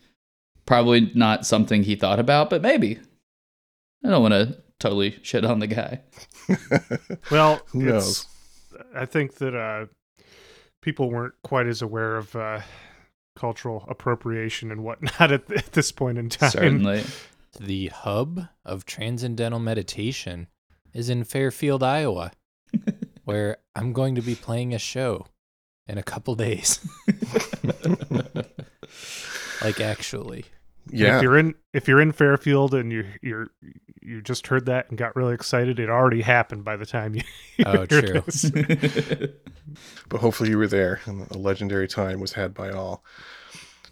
[0.65, 2.99] probably not something he thought about, but maybe.
[4.05, 6.01] I don't want to totally shit on the guy.
[7.31, 8.27] Well, Who knows?
[8.95, 9.87] I think that uh,
[10.83, 12.61] people weren't quite as aware of uh,
[13.37, 16.51] cultural appropriation and whatnot at, at this point in time.
[16.51, 17.05] Certainly.
[17.59, 20.49] The hub of transcendental meditation
[20.93, 22.33] is in Fairfield, Iowa,
[23.25, 25.27] where I'm going to be playing a show
[25.87, 26.81] in a couple days.
[29.63, 30.47] like, actually.
[30.91, 31.17] Yeah.
[31.17, 33.51] If you're in if you're in Fairfield and you you're
[34.01, 37.23] you just heard that and got really excited, it already happened by the time you.
[37.65, 38.23] Oh, true.
[38.27, 38.51] this.
[40.09, 43.05] but hopefully you were there and a legendary time was had by all.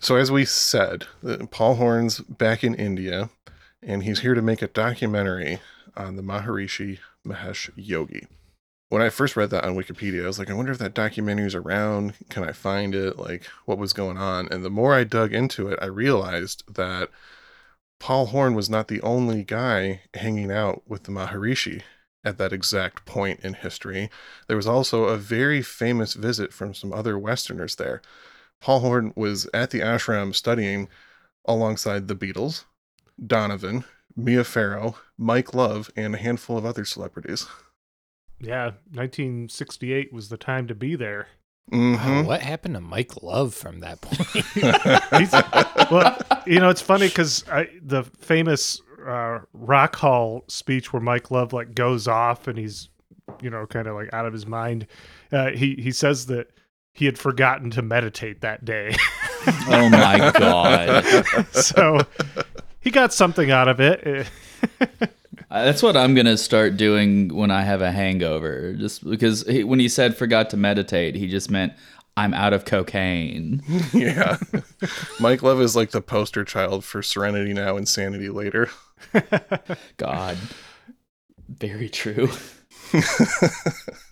[0.00, 3.31] So, as we said, uh, Paul Horn's back in India
[3.83, 5.61] and he's here to make a documentary
[5.96, 8.26] on the Maharishi Mahesh Yogi.
[8.90, 11.46] When I first read that on Wikipedia, I was like, I wonder if that documentary
[11.46, 12.14] is around.
[12.29, 13.18] Can I find it?
[13.18, 14.48] Like, what was going on?
[14.50, 17.09] And the more I dug into it, I realized that
[18.00, 21.83] Paul Horn was not the only guy hanging out with the Maharishi
[22.24, 24.11] at that exact point in history.
[24.48, 28.03] There was also a very famous visit from some other Westerners there.
[28.61, 30.88] Paul Horn was at the ashram studying
[31.44, 32.64] alongside the Beatles,
[33.24, 33.85] Donovan,
[34.16, 37.46] Mia Farrow, Mike Love, and a handful of other celebrities.
[38.40, 41.29] Yeah, 1968 was the time to be there.
[41.72, 41.96] Mhm.
[41.96, 44.44] Wow, what happened to Mike Love from that point?
[45.90, 47.42] Well, you know, it's funny because
[47.83, 52.88] the famous uh, Rock Hall speech where Mike Love like goes off and he's,
[53.42, 54.87] you know, kind of like out of his mind.
[55.33, 56.48] Uh, he he says that
[56.94, 58.94] he had forgotten to meditate that day,
[59.68, 61.46] oh my god.
[61.53, 62.00] so
[62.81, 64.26] he got something out of it.
[65.50, 68.72] Uh, That's what I'm gonna start doing when I have a hangover.
[68.74, 71.72] Just because he, when he said forgot to meditate, he just meant
[72.16, 73.62] I'm out of cocaine.
[73.92, 74.36] yeah.
[75.18, 78.70] Mike Love is like the poster child for Serenity Now, Insanity Later.
[79.96, 80.36] God,
[81.48, 82.28] very true.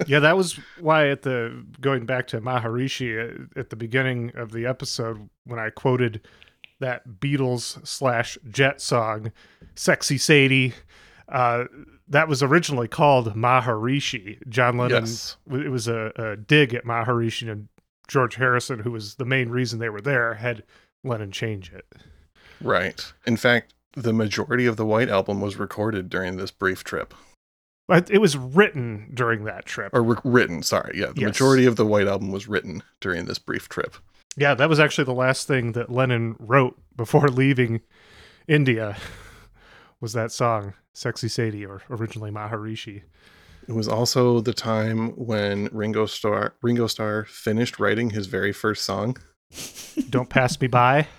[0.07, 4.53] yeah, that was why at the going back to Maharishi at, at the beginning of
[4.53, 6.21] the episode when I quoted
[6.81, 9.33] that Beatles slash Jet song,
[9.75, 10.75] "Sexy Sadie."
[11.29, 11.65] Uh,
[12.09, 14.39] that was originally called Maharishi.
[14.49, 15.03] John Lennon.
[15.05, 15.37] Yes.
[15.51, 17.69] It was a, a dig at Maharishi and
[18.09, 20.63] George Harrison, who was the main reason they were there, had
[21.05, 21.87] Lennon change it.
[22.63, 23.13] Right.
[23.27, 27.13] In fact, the majority of the White Album was recorded during this brief trip.
[27.87, 29.95] But it was written during that trip.
[29.95, 30.99] Or re- written, sorry.
[30.99, 31.29] Yeah, the Yes.
[31.29, 33.97] majority of the White Album was written during this brief trip.
[34.37, 37.81] Yeah, that was actually the last thing that Lennon wrote before leaving
[38.47, 38.97] India.
[40.01, 43.03] Was that song "Sexy Sadie" or originally Maharishi?
[43.67, 48.85] It was also the time when Ringo Starr Ringo Starr finished writing his very first
[48.85, 49.17] song.
[50.09, 51.09] "Don't Pass Me By."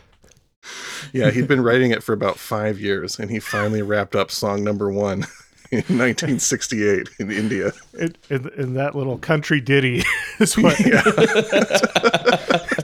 [1.13, 4.63] Yeah, he'd been writing it for about five years, and he finally wrapped up song
[4.63, 5.19] number one
[5.71, 7.71] in 1968 in India.
[7.93, 10.03] It, and, and that little country ditty
[10.39, 10.75] is what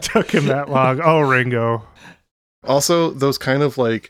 [0.02, 1.02] took him that long.
[1.04, 1.86] Oh, Ringo.
[2.64, 4.10] Also, those kind of like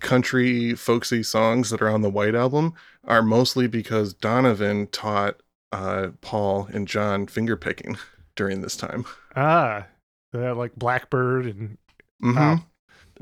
[0.00, 5.36] country folksy songs that are on the White Album are mostly because Donovan taught
[5.72, 7.98] uh, Paul and John fingerpicking
[8.36, 9.04] during this time.
[9.36, 9.86] Ah,
[10.34, 11.78] uh, like Blackbird and
[12.22, 12.36] Mhm.
[12.36, 12.64] Wow.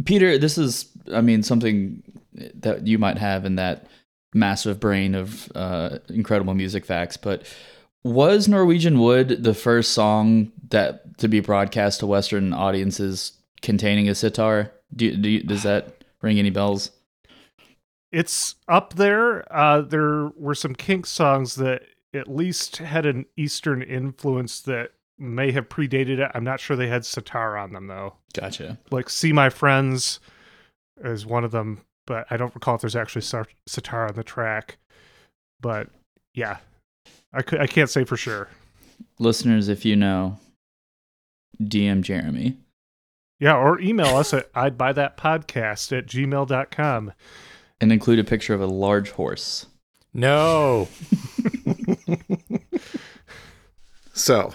[0.05, 2.03] Peter, this is, I mean, something
[2.55, 3.87] that you might have in that
[4.35, 7.45] massive brain of uh, incredible music facts, but
[8.05, 14.15] was Norwegian Wood the first song that to be broadcast to Western audiences containing a
[14.15, 14.73] sitar?
[14.95, 16.91] Do, do you, does that ring any bells?
[18.13, 19.51] it's up there.
[19.53, 21.83] Uh, there were some Kink songs that
[22.15, 26.31] at least had an Eastern influence that may have predated it.
[26.35, 28.15] I'm not sure they had sitar on them though.
[28.35, 28.79] Gotcha.
[28.91, 30.21] Like "See My Friends"
[31.03, 34.77] is one of them, but I don't recall if there's actually sitar on the track.
[35.61, 35.89] But
[36.35, 36.59] yeah,
[37.33, 38.49] I I can't say for sure.
[39.19, 40.39] Listeners, if you know,
[41.63, 42.59] DM Jeremy.
[43.43, 47.13] Yeah, or email us at I'd buy that podcast at gmail.com.
[47.81, 49.67] And include a picture of a large horse.
[50.15, 50.87] no.
[54.15, 54.53] So,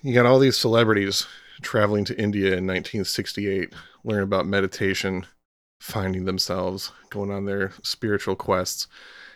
[0.00, 1.26] you got all these celebrities
[1.60, 3.74] traveling to India in 1968,
[4.04, 5.26] learning about meditation,
[5.80, 8.86] finding themselves, going on their spiritual quests.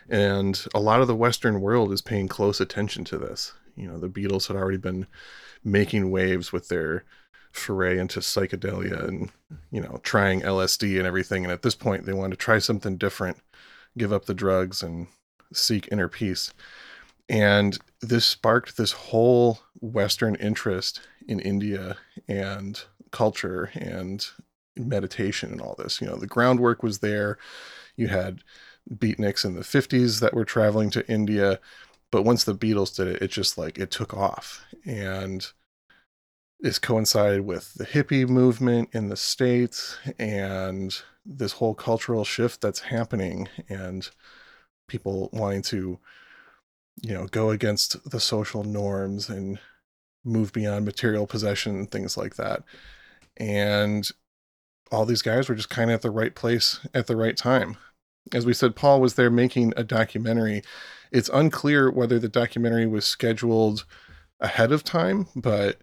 [0.09, 3.53] And a lot of the Western world is paying close attention to this.
[3.75, 5.05] You know, the Beatles had already been
[5.63, 7.03] making waves with their
[7.51, 9.31] foray into psychedelia and,
[9.71, 11.43] you know, trying LSD and everything.
[11.43, 13.37] And at this point, they wanted to try something different,
[13.97, 15.07] give up the drugs, and
[15.53, 16.53] seek inner peace.
[17.29, 21.97] And this sparked this whole Western interest in India
[22.27, 22.81] and
[23.11, 24.25] culture and
[24.75, 26.01] meditation and all this.
[26.01, 27.37] You know, the groundwork was there.
[27.95, 28.43] You had
[28.89, 31.59] beatniks in the 50s that were traveling to India.
[32.11, 34.65] But once the Beatles did it, it just like it took off.
[34.85, 35.45] And
[36.61, 42.79] this coincided with the hippie movement in the States and this whole cultural shift that's
[42.79, 44.09] happening and
[44.87, 45.99] people wanting to
[47.01, 49.59] you know go against the social norms and
[50.23, 52.63] move beyond material possession and things like that
[53.37, 54.11] and
[54.91, 57.77] all these guys were just kind of at the right place at the right time.
[58.33, 60.61] As we said, Paul was there making a documentary.
[61.11, 63.85] It's unclear whether the documentary was scheduled
[64.39, 65.81] ahead of time, but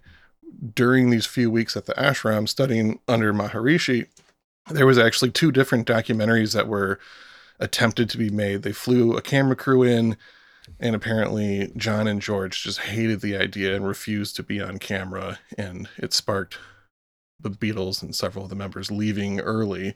[0.74, 4.06] during these few weeks at the ashram studying under Maharishi,
[4.70, 6.98] there was actually two different documentaries that were
[7.58, 8.62] attempted to be made.
[8.62, 10.16] They flew a camera crew in,
[10.78, 15.38] and apparently John and George just hated the idea and refused to be on camera,
[15.56, 16.58] and it sparked
[17.40, 19.94] the Beatles and several of the members leaving early.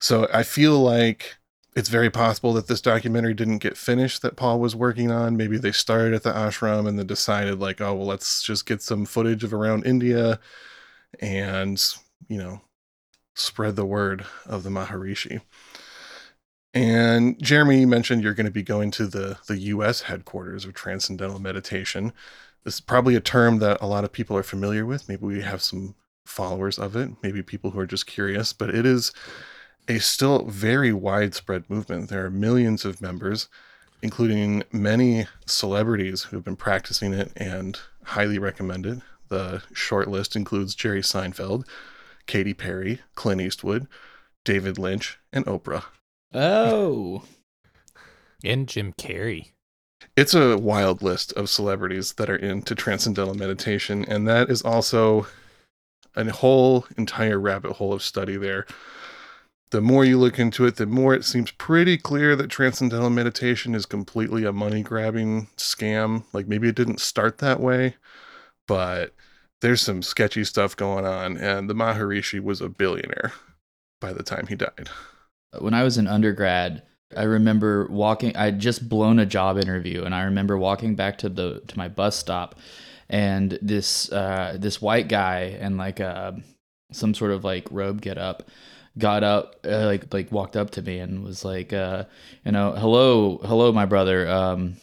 [0.00, 1.36] So I feel like
[1.76, 5.36] it's very possible that this documentary didn't get finished that Paul was working on.
[5.36, 8.82] Maybe they started at the ashram and then decided like, oh well, let's just get
[8.82, 10.40] some footage of around India
[11.20, 11.82] and,
[12.28, 12.60] you know,
[13.34, 15.40] spread the word of the Maharishi.
[16.72, 21.40] And Jeremy mentioned you're going to be going to the the US headquarters of Transcendental
[21.40, 22.12] Meditation.
[22.64, 25.08] This is probably a term that a lot of people are familiar with.
[25.08, 25.94] Maybe we have some
[26.26, 29.12] followers of it, maybe people who are just curious, but it is
[29.90, 32.10] a still very widespread movement.
[32.10, 33.48] There are millions of members,
[34.02, 39.00] including many celebrities who have been practicing it and highly recommend it.
[39.30, 41.66] The short list includes Jerry Seinfeld,
[42.26, 43.88] Katy Perry, Clint Eastwood,
[44.44, 45.84] David Lynch, and Oprah.
[46.32, 47.24] Oh.
[48.42, 49.50] And Jim Carrey.
[50.16, 55.26] It's a wild list of celebrities that are into transcendental meditation, and that is also
[56.16, 58.66] a whole entire rabbit hole of study there.
[59.70, 63.74] The more you look into it, the more it seems pretty clear that transcendental meditation
[63.74, 66.24] is completely a money grabbing scam.
[66.32, 67.94] Like maybe it didn't start that way,
[68.66, 69.14] but
[69.60, 73.32] there's some sketchy stuff going on, and the Maharishi was a billionaire
[74.00, 74.88] by the time he died.
[75.58, 76.82] When I was an undergrad,
[77.16, 81.28] I remember walking I'd just blown a job interview and I remember walking back to
[81.28, 82.54] the to my bus stop
[83.08, 86.32] and this uh, this white guy and like uh,
[86.92, 88.44] some sort of like robe get up
[88.98, 92.04] got up uh, like like walked up to me and was like uh,
[92.44, 94.76] you know hello hello my brother um,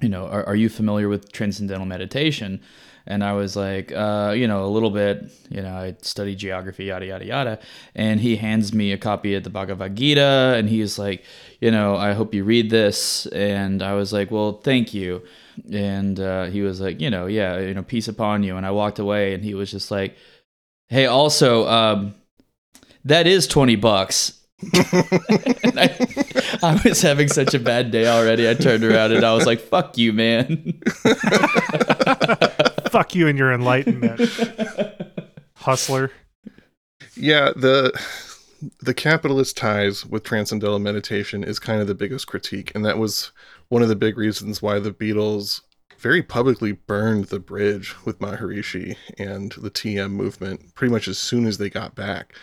[0.00, 2.60] you know are, are you familiar with transcendental meditation
[3.06, 6.84] and I was like, uh, you know, a little bit, you know, I studied geography,
[6.84, 7.58] yada, yada, yada.
[7.94, 11.24] And he hands me a copy of the Bhagavad Gita and he's like,
[11.60, 13.26] you know, I hope you read this.
[13.26, 15.22] And I was like, well, thank you.
[15.72, 18.56] And uh, he was like, you know, yeah, you know, peace upon you.
[18.56, 20.16] And I walked away and he was just like,
[20.88, 22.14] hey, also, um,
[23.04, 24.40] that is 20 bucks.
[24.74, 25.96] I,
[26.62, 28.48] I, was having such a bad day already.
[28.48, 30.80] I turned around and I was like, fuck you, man.
[32.90, 34.20] fuck you and your enlightenment.
[35.54, 36.10] Hustler.
[37.16, 37.92] Yeah, the
[38.80, 42.72] the capitalist ties with transcendental meditation is kind of the biggest critique.
[42.74, 43.30] And that was
[43.68, 45.62] one of the big reasons why the Beatles
[45.98, 51.46] very publicly burned the bridge with Maharishi and the TM movement pretty much as soon
[51.46, 52.34] as they got back.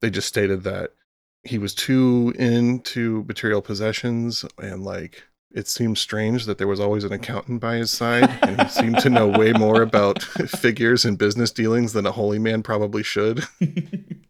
[0.00, 0.92] They just stated that
[1.42, 7.02] he was too into material possessions and like it seemed strange that there was always
[7.02, 11.18] an accountant by his side and he seemed to know way more about figures and
[11.18, 13.44] business dealings than a holy man probably should.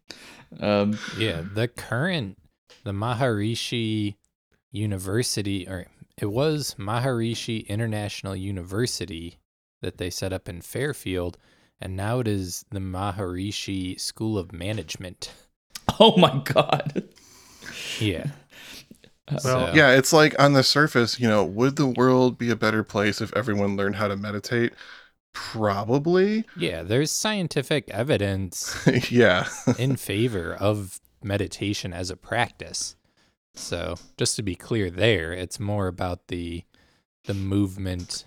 [0.58, 2.36] Um, yeah the current
[2.82, 4.16] the maharishi
[4.72, 5.86] university or
[6.18, 9.38] it was maharishi international university
[9.80, 11.38] that they set up in fairfield
[11.80, 15.32] and now it is the maharishi school of management
[16.05, 17.05] oh my god
[17.98, 18.26] yeah
[19.32, 19.72] well, so.
[19.74, 23.20] yeah, it's like on the surface, you know, would the world be a better place
[23.20, 24.72] if everyone learned how to meditate?
[25.32, 26.44] Probably.
[26.57, 28.76] Yeah, there's scientific evidence
[29.11, 29.48] yeah.
[29.78, 32.96] in favor of meditation as a practice.
[33.55, 36.64] So, just to be clear there, it's more about the
[37.24, 38.24] the movement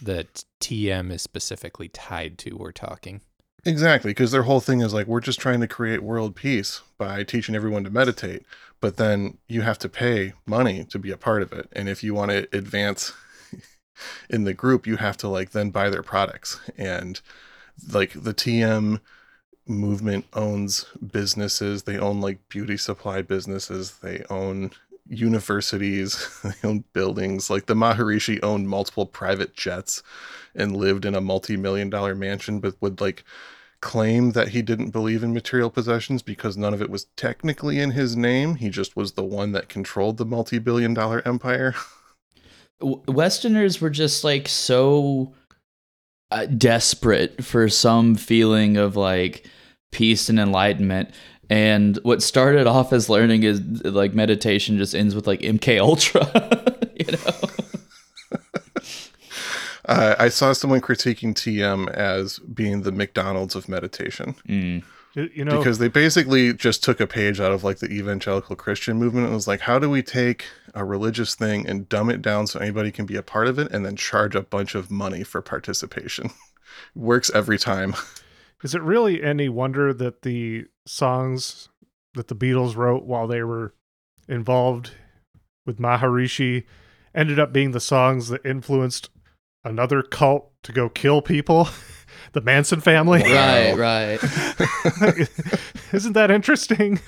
[0.00, 3.20] that TM is specifically tied to we're talking.
[3.66, 7.24] Exactly, because their whole thing is like we're just trying to create world peace by
[7.24, 8.44] teaching everyone to meditate,
[8.80, 11.68] but then you have to pay money to be a part of it.
[11.72, 13.12] And if you want to advance
[14.30, 16.60] in the group, you have to like then buy their products.
[16.78, 17.20] And
[17.92, 19.00] like the TM
[19.66, 24.70] movement owns businesses, they own like beauty supply businesses, they own
[25.08, 27.50] universities, they own buildings.
[27.50, 30.02] Like the Maharishi owned multiple private jets
[30.54, 33.24] and lived in a multi-million dollar mansion, but would like
[33.86, 37.92] claim that he didn't believe in material possessions because none of it was technically in
[37.92, 38.56] his name.
[38.56, 41.72] He just was the one that controlled the multi billion dollar empire.
[42.80, 45.32] Westerners were just like so
[46.32, 49.46] uh, desperate for some feeling of like
[49.92, 51.10] peace and enlightenment.
[51.48, 56.26] And what started off as learning is like meditation just ends with like MK Ultra,
[56.96, 57.50] you know.
[59.86, 64.34] Uh, I saw someone critiquing TM as being the McDonald's of meditation.
[64.48, 64.82] Mm.
[65.14, 68.98] You know, because they basically just took a page out of like the evangelical Christian
[68.98, 72.46] movement and was like, how do we take a religious thing and dumb it down
[72.46, 75.24] so anybody can be a part of it and then charge a bunch of money
[75.24, 76.30] for participation?
[76.94, 77.94] Works every time.
[78.62, 81.70] is it really any wonder that the songs
[82.12, 83.72] that the Beatles wrote while they were
[84.28, 84.90] involved
[85.64, 86.64] with Maharishi
[87.14, 89.08] ended up being the songs that influenced
[89.66, 91.68] another cult to go kill people?
[92.32, 93.22] the Manson family?
[93.22, 94.22] Right, right.
[95.92, 97.00] Isn't that interesting?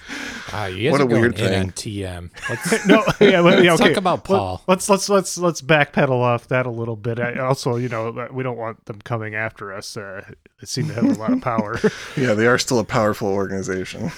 [0.53, 1.71] Ah, you guys What a weird thing.
[1.73, 2.31] TM.
[2.49, 3.91] Let's, no, yeah, well, yeah, Let's okay.
[3.91, 4.63] talk about Let- Paul.
[4.67, 7.21] Let's let's let's let's backpedal off that a little bit.
[7.21, 9.97] I, also, you know, we don't want them coming after us.
[9.97, 10.23] Uh,
[10.61, 11.79] they seem to have a lot of power.
[12.17, 14.11] Yeah, they are still a powerful organization.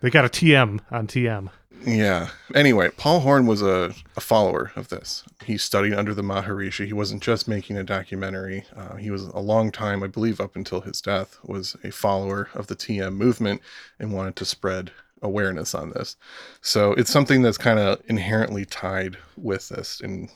[0.00, 1.50] they got a TM on TM.
[1.84, 2.30] Yeah.
[2.54, 5.24] Anyway, Paul Horn was a, a follower of this.
[5.44, 6.86] He studied under the Maharishi.
[6.86, 8.64] He wasn't just making a documentary.
[8.76, 12.48] Uh, he was a long time, I believe, up until his death, was a follower
[12.54, 13.62] of the TM movement
[13.98, 14.90] and wanted to spread
[15.22, 16.16] awareness on this.
[16.60, 20.30] So it's something that's kind of inherently tied with this, and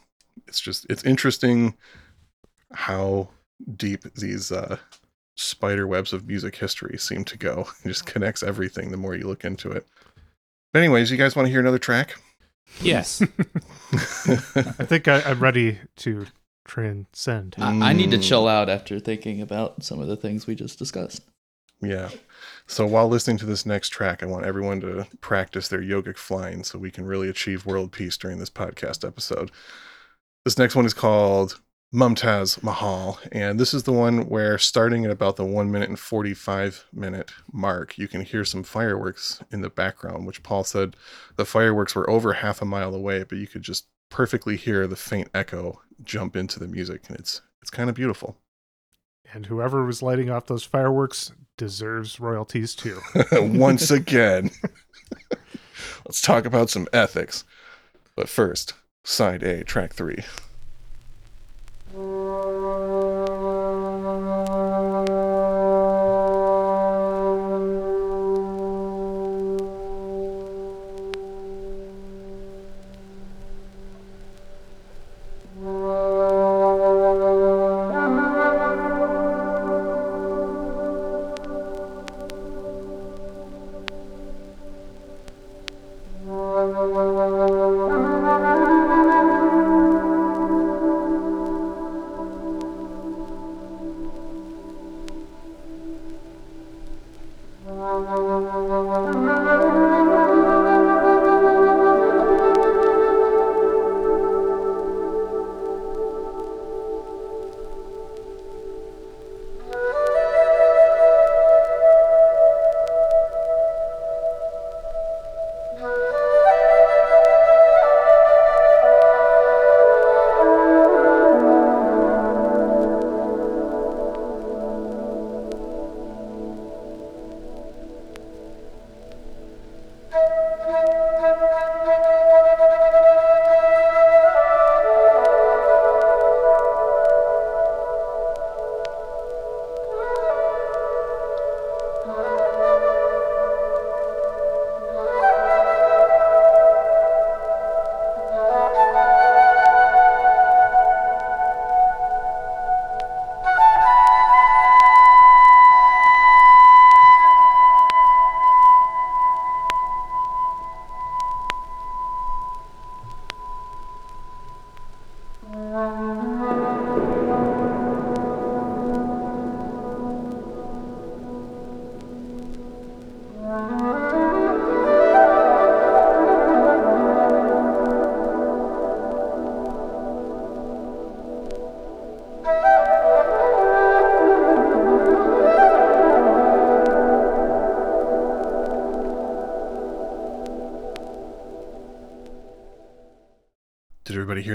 [0.46, 1.74] it's just it's interesting
[2.72, 3.28] how
[3.76, 4.78] deep these uh,
[5.36, 7.68] spider webs of music history seem to go.
[7.84, 9.86] It just connects everything the more you look into it.
[10.72, 12.14] But anyways, you guys want to hear another track?
[12.80, 13.20] yes.
[13.92, 16.26] I think I, I'm ready to
[16.64, 17.56] transcend.
[17.58, 18.22] I, I need to Mm.
[18.22, 21.22] chill out after thinking about some of the things we just discussed.
[21.80, 22.10] Yeah.
[22.66, 26.62] So while listening to this next track, I want everyone to practice their yogic flying
[26.62, 29.50] so we can really achieve world peace during this podcast episode.
[30.44, 31.60] This next one is called
[31.92, 35.98] Mumtaz Mahal, and this is the one where starting at about the 1 minute and
[35.98, 40.96] 45 minute mark, you can hear some fireworks in the background, which Paul said
[41.36, 44.96] the fireworks were over half a mile away, but you could just perfectly hear the
[44.96, 48.38] faint echo jump into the music, and it's it's kind of beautiful.
[49.34, 53.00] And whoever was lighting off those fireworks deserves royalties too.
[53.32, 54.50] once again.
[56.06, 57.44] Let's talk about some ethics.
[58.16, 58.74] But first,
[59.04, 60.24] side A, track three.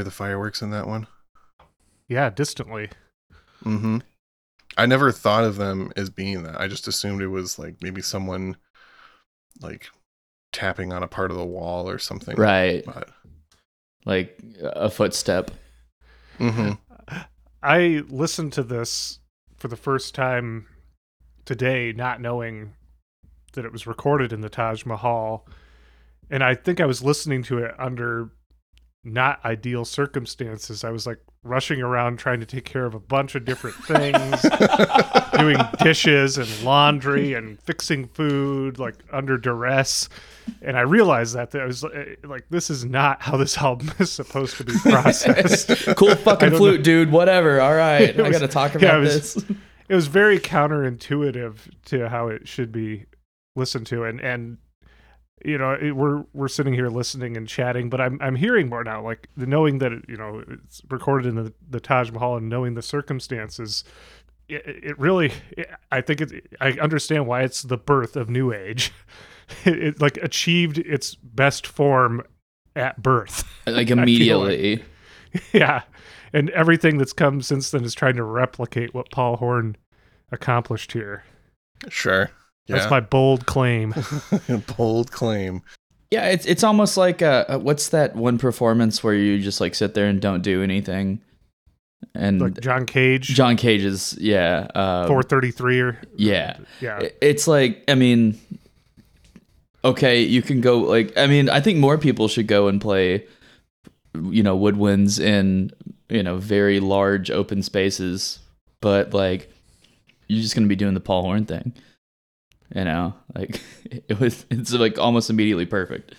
[0.07, 1.05] The fireworks in that one?
[2.07, 2.89] Yeah, distantly.
[3.63, 3.97] Mm-hmm.
[4.77, 6.59] I never thought of them as being that.
[6.59, 8.55] I just assumed it was like maybe someone
[9.61, 9.87] like
[10.53, 12.35] tapping on a part of the wall or something.
[12.35, 12.83] Right.
[12.85, 13.09] But
[14.05, 15.51] Like a footstep.
[16.37, 16.71] hmm
[17.63, 19.19] I listened to this
[19.57, 20.67] for the first time
[21.43, 22.73] today, not knowing
[23.53, 25.47] that it was recorded in the Taj Mahal.
[26.29, 28.29] And I think I was listening to it under
[29.07, 30.83] not ideal circumstances.
[30.83, 34.41] I was like rushing around trying to take care of a bunch of different things,
[35.37, 40.09] doing dishes and laundry and fixing food like under duress.
[40.61, 43.91] And I realized that, that I was uh, like, this is not how this album
[43.99, 45.69] is supposed to be processed.
[45.95, 47.11] cool fucking flute, dude.
[47.11, 47.61] Whatever.
[47.61, 49.45] All right, I got to talk yeah, about it was- this.
[49.89, 53.05] it was very counterintuitive to how it should be
[53.55, 54.57] listened to and and
[55.45, 58.83] you know it, we're we're sitting here listening and chatting but i'm i'm hearing more
[58.83, 62.37] now like the knowing that it, you know it's recorded in the, the taj mahal
[62.37, 63.83] and knowing the circumstances
[64.49, 65.31] it, it really
[65.91, 68.91] i think it i understand why it's the birth of new age
[69.65, 72.23] it, it like achieved its best form
[72.75, 74.83] at birth Like feel like- immediately.
[75.53, 75.83] yeah
[76.33, 79.77] and everything that's come since then is trying to replicate what paul horn
[80.31, 81.23] accomplished here
[81.89, 82.31] Sure.
[82.67, 82.89] That's Yeah.
[82.89, 83.93] my bold claim.
[84.77, 85.61] Bold claim.
[86.11, 89.75] Yeah, it's it's almost like uh, uh, what's that one performance where you just like
[89.75, 91.19] sit there and don't do anything,
[92.15, 93.27] and like john cage?
[93.27, 97.09] John Cage's yeah, uh, 433 or yeah, yeah.
[97.21, 98.39] It's like I mean,
[99.83, 103.25] okay, you can go like I mean I think more people should go and play,
[104.15, 105.71] you know, woodwinds in
[106.09, 108.39] you know very large open spaces,
[108.81, 109.51] but like
[110.27, 111.73] you're just gonna be doing the Paul Horn thing,
[112.75, 116.15] you know, like it was it's like almost immediately perfect.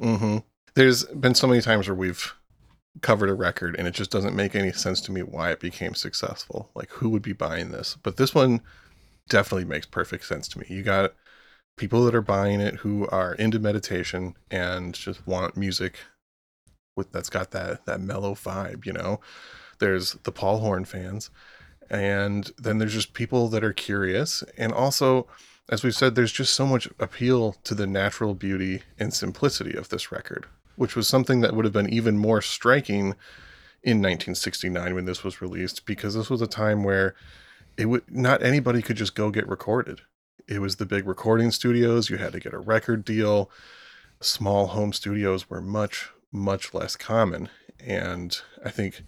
[0.00, 0.38] hmm
[0.74, 2.34] There's been so many times where we've
[3.02, 5.94] covered a record and it just doesn't make any sense to me why it became
[5.94, 6.70] successful.
[6.74, 7.96] Like, who would be buying this?
[8.02, 8.62] But this one
[9.28, 10.66] definitely makes perfect sense to me.
[10.68, 11.14] You got
[11.76, 15.96] people that are buying it who are into meditation and just want music
[16.96, 18.84] with that's got that that mellow vibe.
[18.86, 19.20] You know,
[19.78, 21.30] there's the Paul Horn fans,
[21.90, 25.26] and then there's just people that are curious and also
[25.70, 29.88] as we've said, there's just so much appeal to the natural beauty and simplicity of
[29.88, 33.14] this record, which was something that would have been even more striking
[33.82, 37.14] in 1969 when this was released, because this was a time where
[37.76, 40.00] it would not anybody could just go get recorded.
[40.48, 42.10] It was the big recording studios.
[42.10, 43.48] You had to get a record deal.
[44.20, 47.48] Small home studios were much, much less common.
[47.78, 49.02] And I think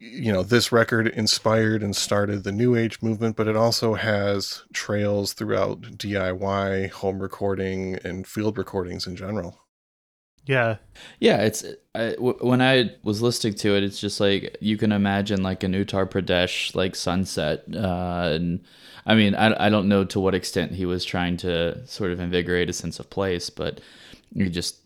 [0.00, 4.62] you know, this record inspired and started the new age movement, but it also has
[4.72, 9.60] trails throughout DIY, home recording, and field recordings in general.
[10.46, 10.76] yeah
[11.20, 14.92] Yeah, it's I, w- when I was listening to it, it's just like you can
[14.92, 18.64] imagine like an Uttar Pradesh like sunset, uh, and
[19.04, 22.20] I mean I I don't know to what extent he was trying to sort of
[22.20, 23.80] invigorate a sense of place, but
[24.32, 24.78] you just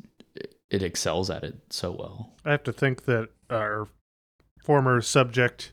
[0.71, 2.33] it excels at it so well.
[2.47, 3.89] i have to think that our
[4.63, 5.73] former subject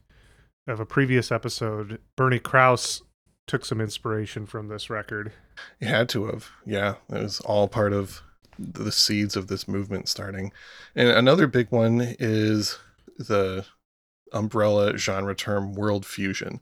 [0.68, 3.04] of a previous episode bernie krause
[3.48, 5.32] took some inspiration from this record
[5.80, 6.50] It had to have.
[6.66, 8.22] Yeah, it was all part of
[8.58, 10.52] the seeds of this movement starting.
[10.96, 12.78] And another big one is
[13.18, 13.66] the
[14.34, 16.60] umbrella genre term world fusion,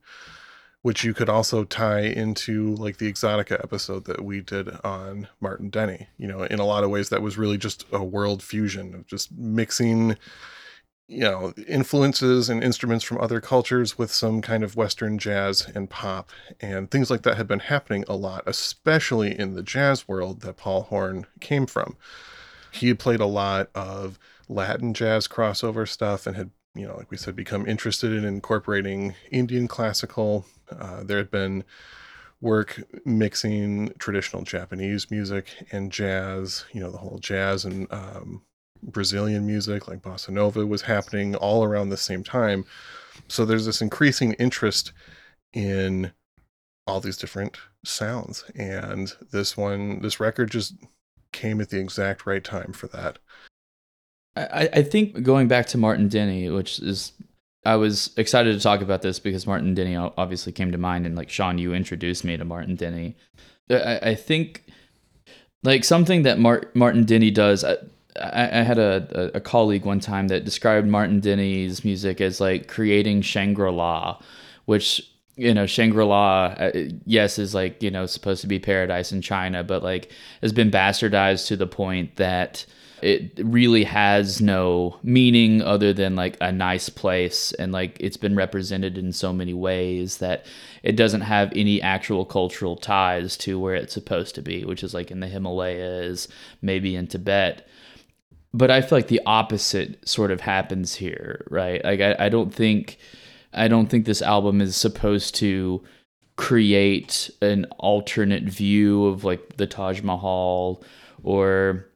[0.81, 5.69] which you could also tie into like the Exotica episode that we did on Martin
[5.69, 6.07] Denny.
[6.17, 9.07] You know, in a lot of ways, that was really just a world fusion of
[9.07, 10.17] just mixing
[11.07, 15.89] you know influences and instruments from other cultures with some kind of western jazz and
[15.89, 20.41] pop and things like that had been happening a lot especially in the jazz world
[20.41, 21.95] that paul horn came from.
[22.71, 27.09] He had played a lot of latin jazz crossover stuff and had you know like
[27.09, 30.45] we said become interested in incorporating indian classical.
[30.69, 31.63] Uh, there had been
[32.41, 38.41] work mixing traditional japanese music and jazz you know the whole jazz and um,
[38.83, 42.65] Brazilian music like bossa nova was happening all around the same time.
[43.27, 44.93] So there's this increasing interest
[45.53, 46.11] in
[46.85, 50.75] all these different sounds and this one this record just
[51.31, 53.19] came at the exact right time for that.
[54.35, 57.13] I, I think going back to Martin Denny, which is
[57.65, 61.15] I was excited to talk about this because Martin Denny obviously came to mind, and
[61.15, 63.15] like Sean, you introduced me to Martin Denny.
[63.69, 64.63] I, I think
[65.63, 67.63] like something that Mart, Martin Denny does.
[67.63, 67.77] I,
[68.21, 72.67] I I had a, a colleague one time that described Martin Denny's music as like
[72.67, 74.19] creating Shangri La,
[74.65, 75.01] which
[75.35, 76.71] you know Shangri La, uh,
[77.05, 80.11] yes, is like you know supposed to be paradise in China, but like
[80.41, 82.65] has been bastardized to the point that
[83.01, 87.51] it really has no meaning other than like a nice place.
[87.53, 90.45] And like it's been represented in so many ways that
[90.87, 94.93] it doesn't have any actual cultural ties to where it's supposed to be which is
[94.93, 96.27] like in the himalayas
[96.61, 97.67] maybe in tibet
[98.57, 102.53] but i feel like the opposite sort of happens here right like i, I don't
[102.53, 102.97] think
[103.53, 105.83] i don't think this album is supposed to
[106.35, 110.83] create an alternate view of like the taj mahal
[111.23, 111.87] or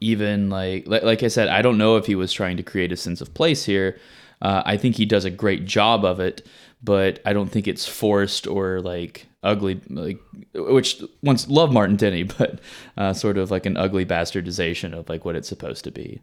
[0.00, 2.92] even like, like like I said, I don't know if he was trying to create
[2.92, 3.98] a sense of place here.
[4.42, 6.46] Uh, I think he does a great job of it,
[6.86, 10.18] but I don't think it's forced or like ugly, like
[10.54, 12.60] which once love Martin Denny, but
[12.96, 16.22] uh, sort of like an ugly bastardization of like what it's supposed to be.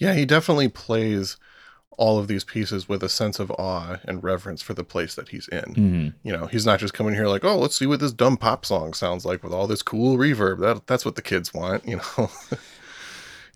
[0.00, 1.36] Yeah, he definitely plays
[1.96, 5.30] all of these pieces with a sense of awe and reverence for the place that
[5.30, 5.74] he's in.
[5.74, 6.14] Mhm.
[6.22, 8.64] You know, he's not just coming here like, oh, let's see what this dumb pop
[8.64, 10.60] song sounds like with all this cool reverb.
[10.60, 12.30] That that's what the kids want, you know.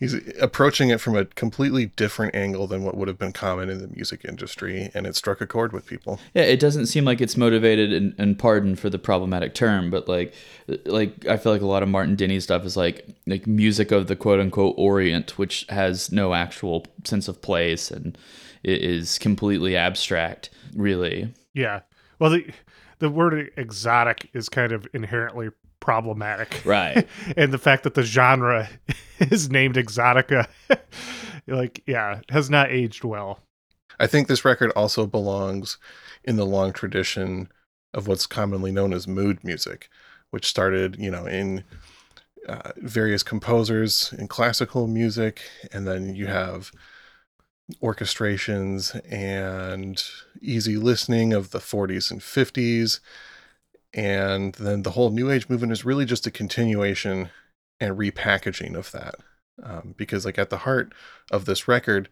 [0.02, 3.78] he's approaching it from a completely different angle than what would have been common in
[3.78, 6.18] the music industry, and it struck a chord with people.
[6.34, 10.08] Yeah, it doesn't seem like it's motivated and, and pardon for the problematic term, but
[10.08, 10.34] like,
[10.86, 14.08] like I feel like a lot of Martin Denny stuff is like like music of
[14.08, 18.18] the quote unquote Orient, which has no actual sense of place and
[18.64, 20.50] it is completely abstract.
[20.74, 21.82] Really, Yeah.
[22.18, 22.52] Well, the
[22.98, 25.50] the word exotic is kind of inherently
[25.82, 26.62] problematic.
[26.64, 27.06] right?
[27.36, 28.68] and the fact that the genre
[29.18, 30.46] is named exotica
[31.46, 33.40] like yeah, has not aged well.
[33.98, 35.78] I think this record also belongs
[36.24, 37.48] in the long tradition
[37.92, 39.88] of what's commonly known as mood music,
[40.30, 41.64] which started, you know, in
[42.48, 46.72] uh, various composers in classical music, and then you have
[47.82, 50.02] orchestrations and
[50.40, 53.00] easy listening of the 40s and 50s.
[53.94, 57.30] And then the whole New Age movement is really just a continuation
[57.78, 59.16] and repackaging of that.
[59.62, 60.92] Um, because, like, at the heart
[61.30, 62.08] of this record,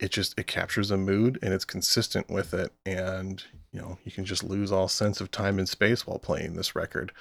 [0.00, 4.10] it just it captures a mood and it's consistent with it and you know you
[4.10, 7.12] can just lose all sense of time and space while playing this record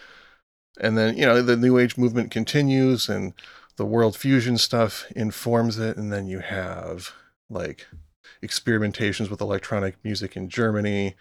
[0.80, 3.34] and then you know the new age movement continues and
[3.76, 7.12] the world fusion stuff informs it and then you have
[7.50, 7.88] like
[8.42, 11.16] experimentations with electronic music in germany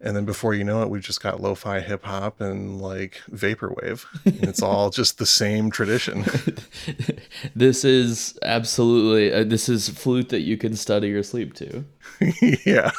[0.00, 4.06] and then before you know it we've just got lo-fi hip hop and like vaporwave
[4.24, 6.24] and it's all just the same tradition
[7.54, 11.84] this is absolutely uh, this is flute that you can study or sleep to.
[12.64, 12.90] yeah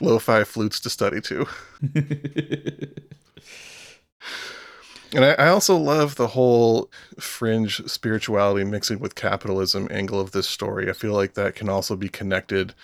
[0.00, 1.46] lo-fi flutes to study to
[5.12, 6.88] And I, I also love the whole
[7.18, 10.88] fringe spirituality mixing with capitalism angle of this story.
[10.88, 12.74] I feel like that can also be connected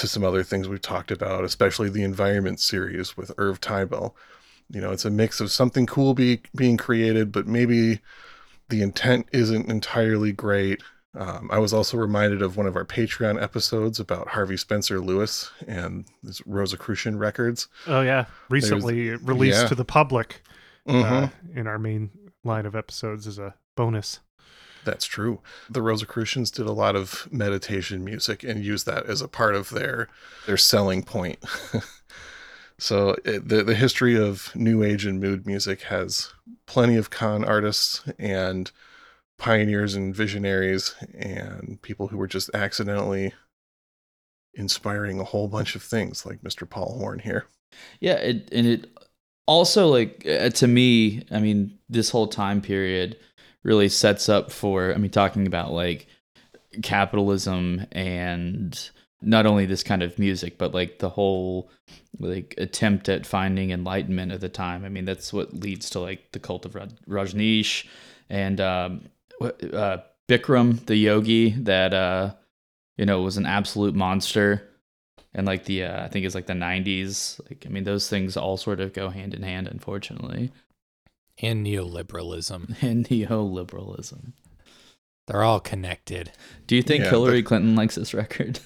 [0.00, 4.14] to some other things we've talked about, especially the environment series with Irv Teibel.
[4.68, 8.00] You know, it's a mix of something cool be, being created, but maybe
[8.68, 10.80] the intent isn't entirely great.
[11.14, 15.50] Um, I was also reminded of one of our Patreon episodes about Harvey Spencer Lewis
[15.66, 17.66] and his Rosicrucian records.
[17.88, 19.68] Oh yeah, recently released yeah.
[19.68, 20.42] to the public
[20.86, 21.24] Mhm.
[21.24, 22.10] uh, in our main
[22.44, 24.20] line of episodes as a bonus.
[24.84, 25.40] That's true.
[25.68, 29.70] The Rosicrucians did a lot of meditation music and used that as a part of
[29.70, 30.08] their
[30.46, 31.38] their selling point.
[32.78, 36.32] so it, the the history of new age and mood music has
[36.66, 38.70] plenty of con artists and
[39.38, 43.32] pioneers and visionaries and people who were just accidentally
[44.54, 46.68] inspiring a whole bunch of things like Mr.
[46.68, 47.46] Paul Horn here.
[48.00, 48.90] Yeah, it, and it
[49.46, 53.16] also like uh, to me, I mean, this whole time period
[53.62, 54.92] really sets up for.
[54.92, 56.06] I mean, talking about like
[56.82, 58.90] capitalism and
[59.22, 61.70] not only this kind of music, but like the whole
[62.18, 64.84] like attempt at finding enlightenment at the time.
[64.84, 67.86] I mean, that's what leads to like the cult of Raj- Rajneesh
[68.28, 69.08] and um,
[69.40, 69.98] uh,
[70.28, 72.34] Bikram, the yogi that uh,
[72.96, 74.70] you know was an absolute monster
[75.34, 77.40] and like the uh, I think it's like the 90s.
[77.48, 80.52] Like I mean, those things all sort of go hand in hand, unfortunately.
[81.42, 82.76] And neoliberalism.
[82.82, 84.32] And neoliberalism.
[85.26, 86.32] They're all connected.
[86.66, 88.60] Do you think Yeah, Hillary Clinton likes this record?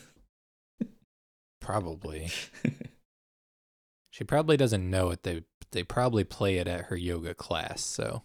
[1.61, 2.31] Probably.
[4.11, 5.23] she probably doesn't know it.
[5.23, 7.83] They they probably play it at her yoga class.
[7.83, 8.23] So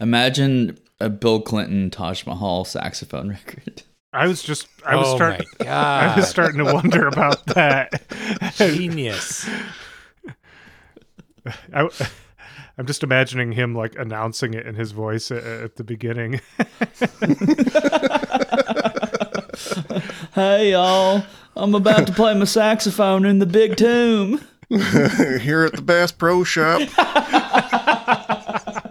[0.00, 3.82] Imagine a Bill Clinton Taj Mahal saxophone record.
[4.12, 8.02] I was just I was oh starting I was starting to wonder about that.
[8.56, 9.48] genius.
[11.72, 11.88] I,
[12.78, 16.34] I'm just imagining him like announcing it in his voice at, at the beginning.
[20.34, 21.24] hey y'all,
[21.56, 24.40] I'm about to play my saxophone in the big tomb.
[24.68, 26.80] here at the Bass Pro Shop.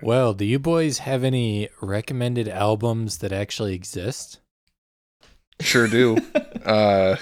[0.00, 4.38] Well, do you boys have any recommended albums that actually exist?
[5.60, 6.18] Sure do.
[6.64, 7.16] Uh,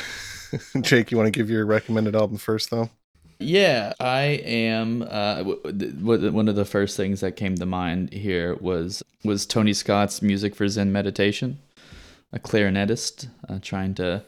[0.83, 2.91] Jake, you want to give your recommended album first, though?
[3.39, 5.03] Yeah, I am.
[5.03, 9.03] Uh, w- w- w- one of the first things that came to mind here was
[9.25, 11.59] was Tony Scott's music for Zen meditation,
[12.33, 14.23] a clarinetist uh, trying to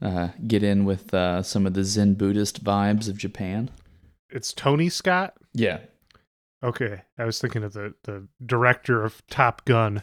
[0.00, 3.70] uh, get in with uh, some of the Zen Buddhist vibes of Japan.
[4.30, 5.34] it's Tony Scott.
[5.54, 5.78] Yeah,
[6.64, 10.02] Okay, I was thinking of the the director of Top Gun,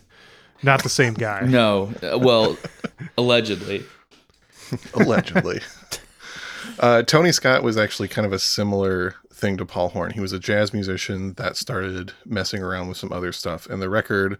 [0.63, 1.41] Not the same guy.
[1.45, 2.55] No, uh, well,
[3.17, 3.83] allegedly.
[4.93, 5.61] allegedly.
[6.79, 10.11] Uh, Tony Scott was actually kind of a similar thing to Paul Horn.
[10.11, 13.67] He was a jazz musician that started messing around with some other stuff.
[13.67, 14.37] And the record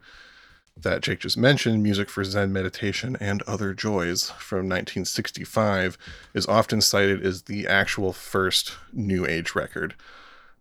[0.75, 5.97] that Jake just mentioned, Music for Zen Meditation and Other Joys from 1965,
[6.33, 9.95] is often cited as the actual first New Age record.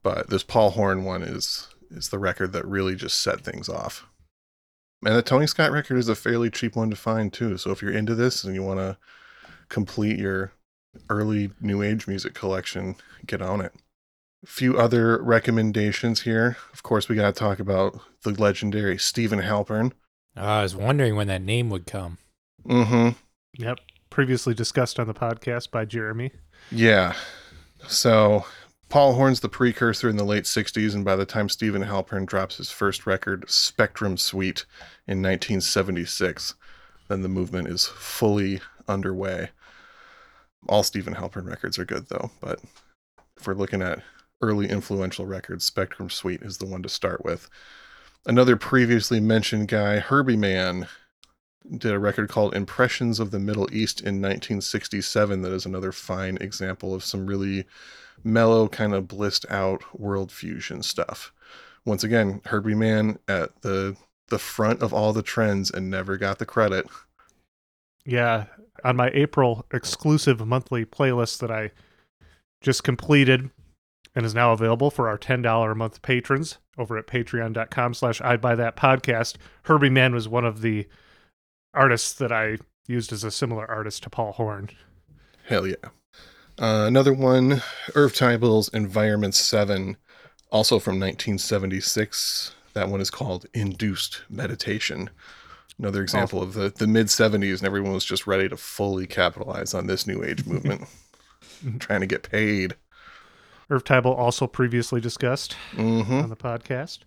[0.02, 4.06] But this Paul Horn one is is the record that really just set things off.
[5.04, 7.56] And the Tony Scott record is a fairly cheap one to find too.
[7.56, 8.98] So if you're into this and you want to
[9.68, 10.52] complete your
[11.08, 12.96] early new age music collection,
[13.26, 13.72] get on it.
[14.44, 16.56] A few other recommendations here.
[16.72, 19.92] Of course, we got to talk about the legendary Steven Halpern.
[20.36, 22.18] Oh, I was wondering when that name would come.
[22.64, 23.16] Mm-hmm.
[23.58, 23.78] Yep.
[24.10, 26.30] Previously discussed on the podcast by Jeremy.
[26.70, 27.14] Yeah.
[27.88, 28.44] So
[28.88, 32.56] Paul Horn's the precursor in the late 60s, and by the time Steven Halpern drops
[32.56, 34.64] his first record, Spectrum Suite,
[35.06, 36.54] in 1976,
[37.08, 39.50] then the movement is fully underway.
[40.68, 42.60] All Steven Halpern records are good, though, but
[43.38, 44.02] if we're looking at
[44.40, 47.48] early influential records, Spectrum Suite is the one to start with.
[48.26, 50.88] Another previously mentioned guy, Herbie Mann,
[51.76, 56.38] did a record called Impressions of the Middle East in 1967 that is another fine
[56.40, 57.66] example of some really
[58.24, 61.32] mellow, kind of blissed out world fusion stuff.
[61.84, 63.96] Once again, Herbie Mann at the
[64.28, 66.86] the front of all the trends and never got the credit.
[68.08, 68.46] Yeah,
[68.82, 71.72] on my April exclusive monthly playlist that I
[72.62, 73.50] just completed
[74.14, 78.40] and is now available for our $10 a month patrons over at patreon.com slash I'd
[78.40, 79.36] buy that podcast.
[79.64, 80.88] Herbie Mann was one of the
[81.74, 82.56] artists that I
[82.86, 84.70] used as a similar artist to Paul Horn.
[85.44, 85.74] Hell yeah.
[86.58, 87.62] Uh, another one,
[87.94, 89.98] Irv Teibel's Environment 7,
[90.50, 92.54] also from 1976.
[92.72, 95.10] That one is called Induced Meditation.
[95.78, 99.74] Another example of the, the mid 70s, and everyone was just ready to fully capitalize
[99.74, 100.88] on this new age movement,
[101.78, 102.74] trying to get paid.
[103.70, 107.00] Irv Teibel also previously discussed hmm on the podcast.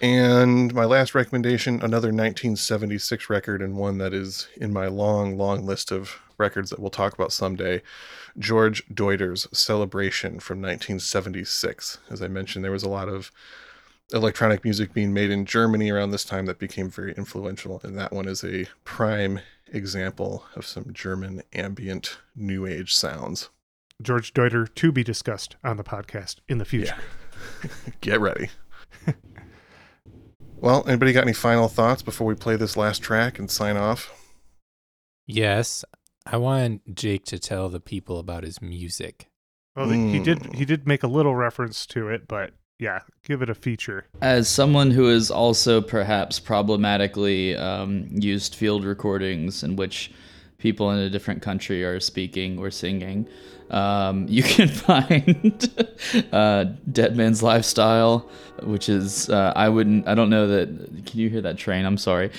[0.00, 5.66] And my last recommendation, another 1976 record, and one that is in my long, long
[5.66, 7.82] list of records that we'll talk about someday.
[8.38, 11.98] George Deuter's Celebration from 1976.
[12.10, 13.32] As I mentioned, there was a lot of
[14.12, 18.12] electronic music being made in Germany around this time that became very influential, and that
[18.12, 19.40] one is a prime
[19.70, 23.50] example of some German ambient new age sounds.
[24.00, 26.96] George Deuter to be discussed on the podcast in the future.
[28.00, 28.48] Get ready.
[30.56, 34.12] well, anybody got any final thoughts before we play this last track and sign off?
[35.26, 35.84] Yes,
[36.24, 39.28] I want Jake to tell the people about his music.
[39.76, 40.54] Well, the- he did Mm.
[40.54, 44.06] he did make a little reference to it, but yeah, give it a feature.
[44.20, 50.12] As someone who has also perhaps problematically um, used field recordings in which
[50.58, 53.26] people in a different country are speaking or singing,
[53.70, 55.68] um, you can find
[56.32, 58.28] uh, Dead Man's Lifestyle,
[58.62, 60.68] which is uh, I wouldn't I don't know that.
[61.06, 61.84] Can you hear that train?
[61.84, 62.30] I'm sorry.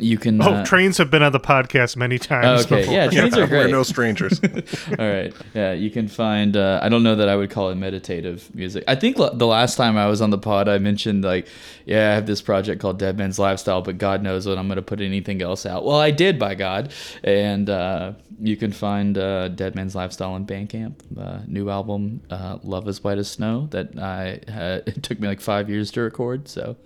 [0.00, 0.40] You can.
[0.42, 2.64] Oh, uh, trains have been on the podcast many times.
[2.66, 2.94] Okay, before.
[2.94, 3.66] yeah, trains are great.
[3.66, 4.40] We're no strangers.
[4.98, 5.32] All right.
[5.54, 6.56] Yeah, you can find.
[6.56, 8.84] Uh, I don't know that I would call it meditative music.
[8.88, 11.46] I think l- the last time I was on the pod, I mentioned like,
[11.84, 14.76] yeah, I have this project called Dead Man's Lifestyle, but God knows when I'm going
[14.76, 15.84] to put anything else out.
[15.84, 16.92] Well, I did, by God.
[17.22, 20.94] And uh, you can find uh, Dead Man's Lifestyle on Bandcamp.
[21.18, 25.28] Uh, new album, uh, Love as White as Snow, that I uh, it took me
[25.28, 26.48] like five years to record.
[26.48, 26.76] So.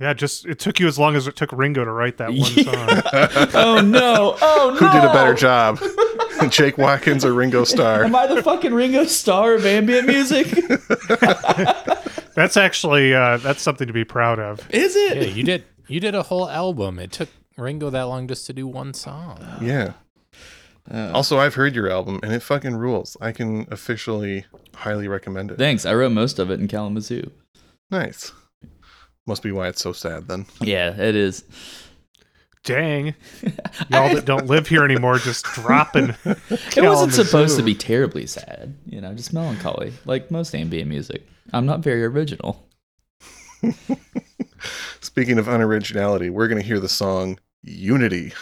[0.00, 2.50] Yeah, just it took you as long as it took Ringo to write that one
[2.50, 2.74] song.
[3.54, 4.36] oh no!
[4.42, 4.76] Oh no!
[4.76, 5.80] Who did a better job?
[6.50, 8.04] Jake Watkins or Ringo Starr?
[8.04, 10.48] Am I the fucking Ringo Starr of ambient music?
[12.34, 14.58] That's actually uh, that's something to be proud of.
[14.70, 15.16] Is it?
[15.18, 15.64] Yeah, you did.
[15.86, 16.98] You did a whole album.
[16.98, 19.38] It took Ringo that long just to do one song.
[19.62, 19.92] Yeah.
[20.90, 23.16] Uh, Also, I've heard your album and it fucking rules.
[23.20, 25.58] I can officially highly recommend it.
[25.58, 25.86] Thanks.
[25.86, 27.30] I wrote most of it in Kalamazoo.
[27.90, 28.32] Nice.
[29.26, 30.46] Must be why it's so sad then.
[30.60, 31.44] Yeah, it is.
[32.62, 33.14] Dang,
[33.90, 36.14] y'all that don't live here anymore just dropping.
[36.76, 41.26] It wasn't supposed to be terribly sad, you know, just melancholy, like most ambient music.
[41.52, 42.66] I'm not very original.
[45.00, 48.32] Speaking of unoriginality, we're going to hear the song Unity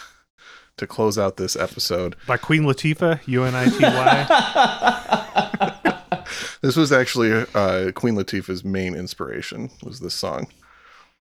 [0.77, 2.15] to close out this episode.
[2.25, 4.27] by Queen Latifah, U N I T Y.
[6.61, 10.47] This was actually uh, Queen Latifah's main inspiration was this song.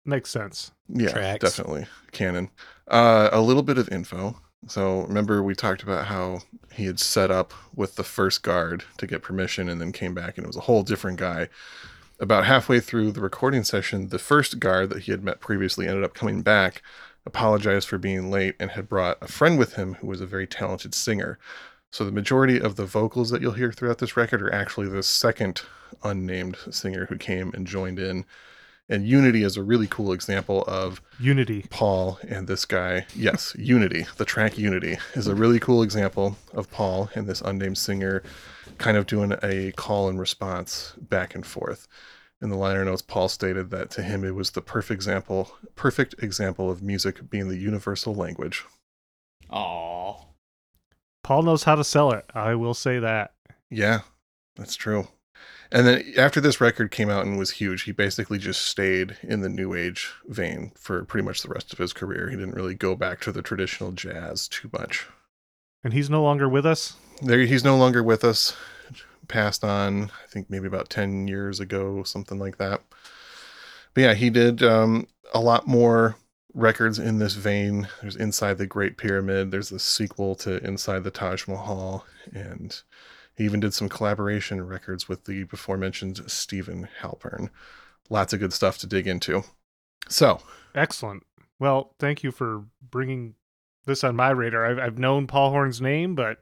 [0.05, 0.73] Makes sense.
[0.89, 1.41] Yeah, Tracks.
[1.41, 2.51] definitely canon.
[2.89, 4.37] Uh, a little bit of info.
[4.69, 6.41] So remember we talked about how
[6.73, 10.37] he had set up with the first guard to get permission and then came back
[10.37, 11.49] and it was a whole different guy.
[12.21, 16.05] About halfway through the recording session, the first guard that he had met previously ended
[16.05, 16.83] up coming back
[17.27, 20.47] apologized for being late and had brought a friend with him who was a very
[20.47, 21.39] talented singer.
[21.91, 25.03] So the majority of the vocals that you'll hear throughout this record are actually the
[25.03, 25.63] second
[26.03, 28.25] unnamed singer who came and joined in.
[28.89, 31.65] And Unity is a really cool example of Unity.
[31.71, 33.07] Paul and this guy.
[33.15, 37.79] Yes, Unity, the track Unity, is a really cool example of Paul and this unnamed
[37.79, 38.23] singer
[38.79, 41.87] kind of doing a call and response back and forth.
[42.43, 46.17] In the liner notes, Paul stated that to him it was the perfect example, perfect
[46.19, 48.65] example of music being the universal language.
[49.51, 50.25] Aww.
[51.23, 52.25] Paul knows how to sell it.
[52.35, 53.35] I will say that.
[53.71, 54.01] Yeah,
[54.57, 55.07] that's true.
[55.73, 59.41] And then after this record came out and was huge, he basically just stayed in
[59.41, 62.29] the new age vein for pretty much the rest of his career.
[62.29, 65.07] He didn't really go back to the traditional jazz too much.
[65.83, 66.95] And he's no longer with us.
[67.23, 68.55] There, he's no longer with us.
[69.29, 72.83] Passed on, I think maybe about ten years ago, something like that.
[73.95, 76.17] But yeah, he did um, a lot more
[76.53, 77.89] records in this vein.
[78.03, 79.51] There's Inside the Great Pyramid.
[79.51, 82.05] There's the sequel to Inside the Taj Mahal,
[82.35, 82.79] and
[83.37, 87.51] he even did some collaboration records with the before mentioned Steven Halpern.
[88.11, 89.43] Lots of good stuff to dig into.
[90.09, 90.41] So,
[90.75, 91.25] Excellent.
[91.59, 93.35] Well, thank you for bringing
[93.85, 94.67] this on my radar.
[94.67, 96.39] I've, I've known Paul Horn's name, but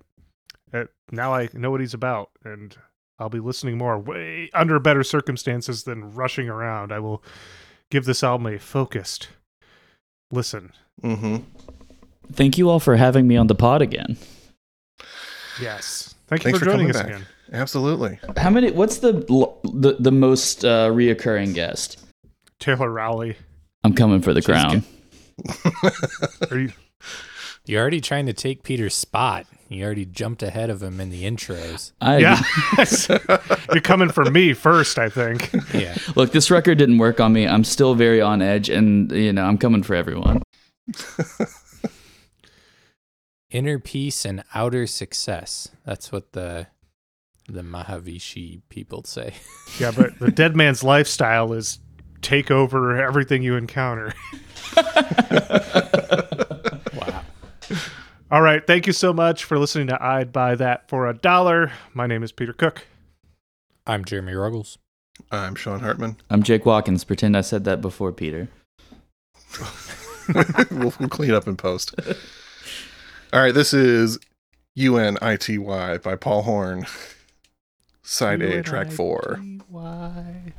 [0.72, 2.76] uh, now I know what he's about, and
[3.18, 6.92] I'll be listening more way under better circumstances than rushing around.
[6.92, 7.22] I will
[7.90, 9.28] give this album a focused
[10.30, 10.72] listen.
[11.02, 11.38] hmm
[12.32, 14.16] Thank you all for having me on the pod again.
[15.60, 16.14] Yes.
[16.30, 17.06] Thank Thanks you for, for joining coming us back.
[17.08, 17.26] again.
[17.52, 18.18] absolutely.
[18.38, 18.70] How many?
[18.70, 22.02] What's the the, the most uh, reoccurring guest?
[22.60, 23.36] Taylor Rowley.
[23.84, 24.84] I'm coming for the She's crown.
[26.50, 26.72] Are you
[27.66, 29.46] You're already trying to take Peter's spot.
[29.68, 31.92] You already jumped ahead of him in the intros.
[32.00, 32.40] I, Yeah.
[33.72, 35.50] You're coming for me first, I think.
[35.72, 35.96] Yeah.
[36.16, 37.46] Look, this record didn't work on me.
[37.46, 40.42] I'm still very on edge, and you know I'm coming for everyone.
[43.50, 45.68] Inner peace and outer success.
[45.84, 46.68] That's what the
[47.48, 49.34] the Maharishi people say.
[49.78, 51.78] Yeah, but the dead man's lifestyle is
[52.22, 54.12] take over everything you encounter.
[56.92, 57.22] Wow.
[58.30, 58.64] All right.
[58.66, 61.72] Thank you so much for listening to I'd Buy That for a Dollar.
[61.94, 62.86] My name is Peter Cook.
[63.86, 64.78] I'm Jeremy Ruggles.
[65.30, 66.16] I'm Sean Hartman.
[66.30, 67.04] I'm Jake Watkins.
[67.04, 68.48] Pretend I said that before, Peter.
[70.70, 71.94] we'll, we'll clean up in post.
[73.32, 74.18] All right, this is
[74.74, 75.58] UNITY
[76.02, 76.84] by Paul Horn.
[78.02, 79.38] Side A, track four.
[79.68, 80.52] Why?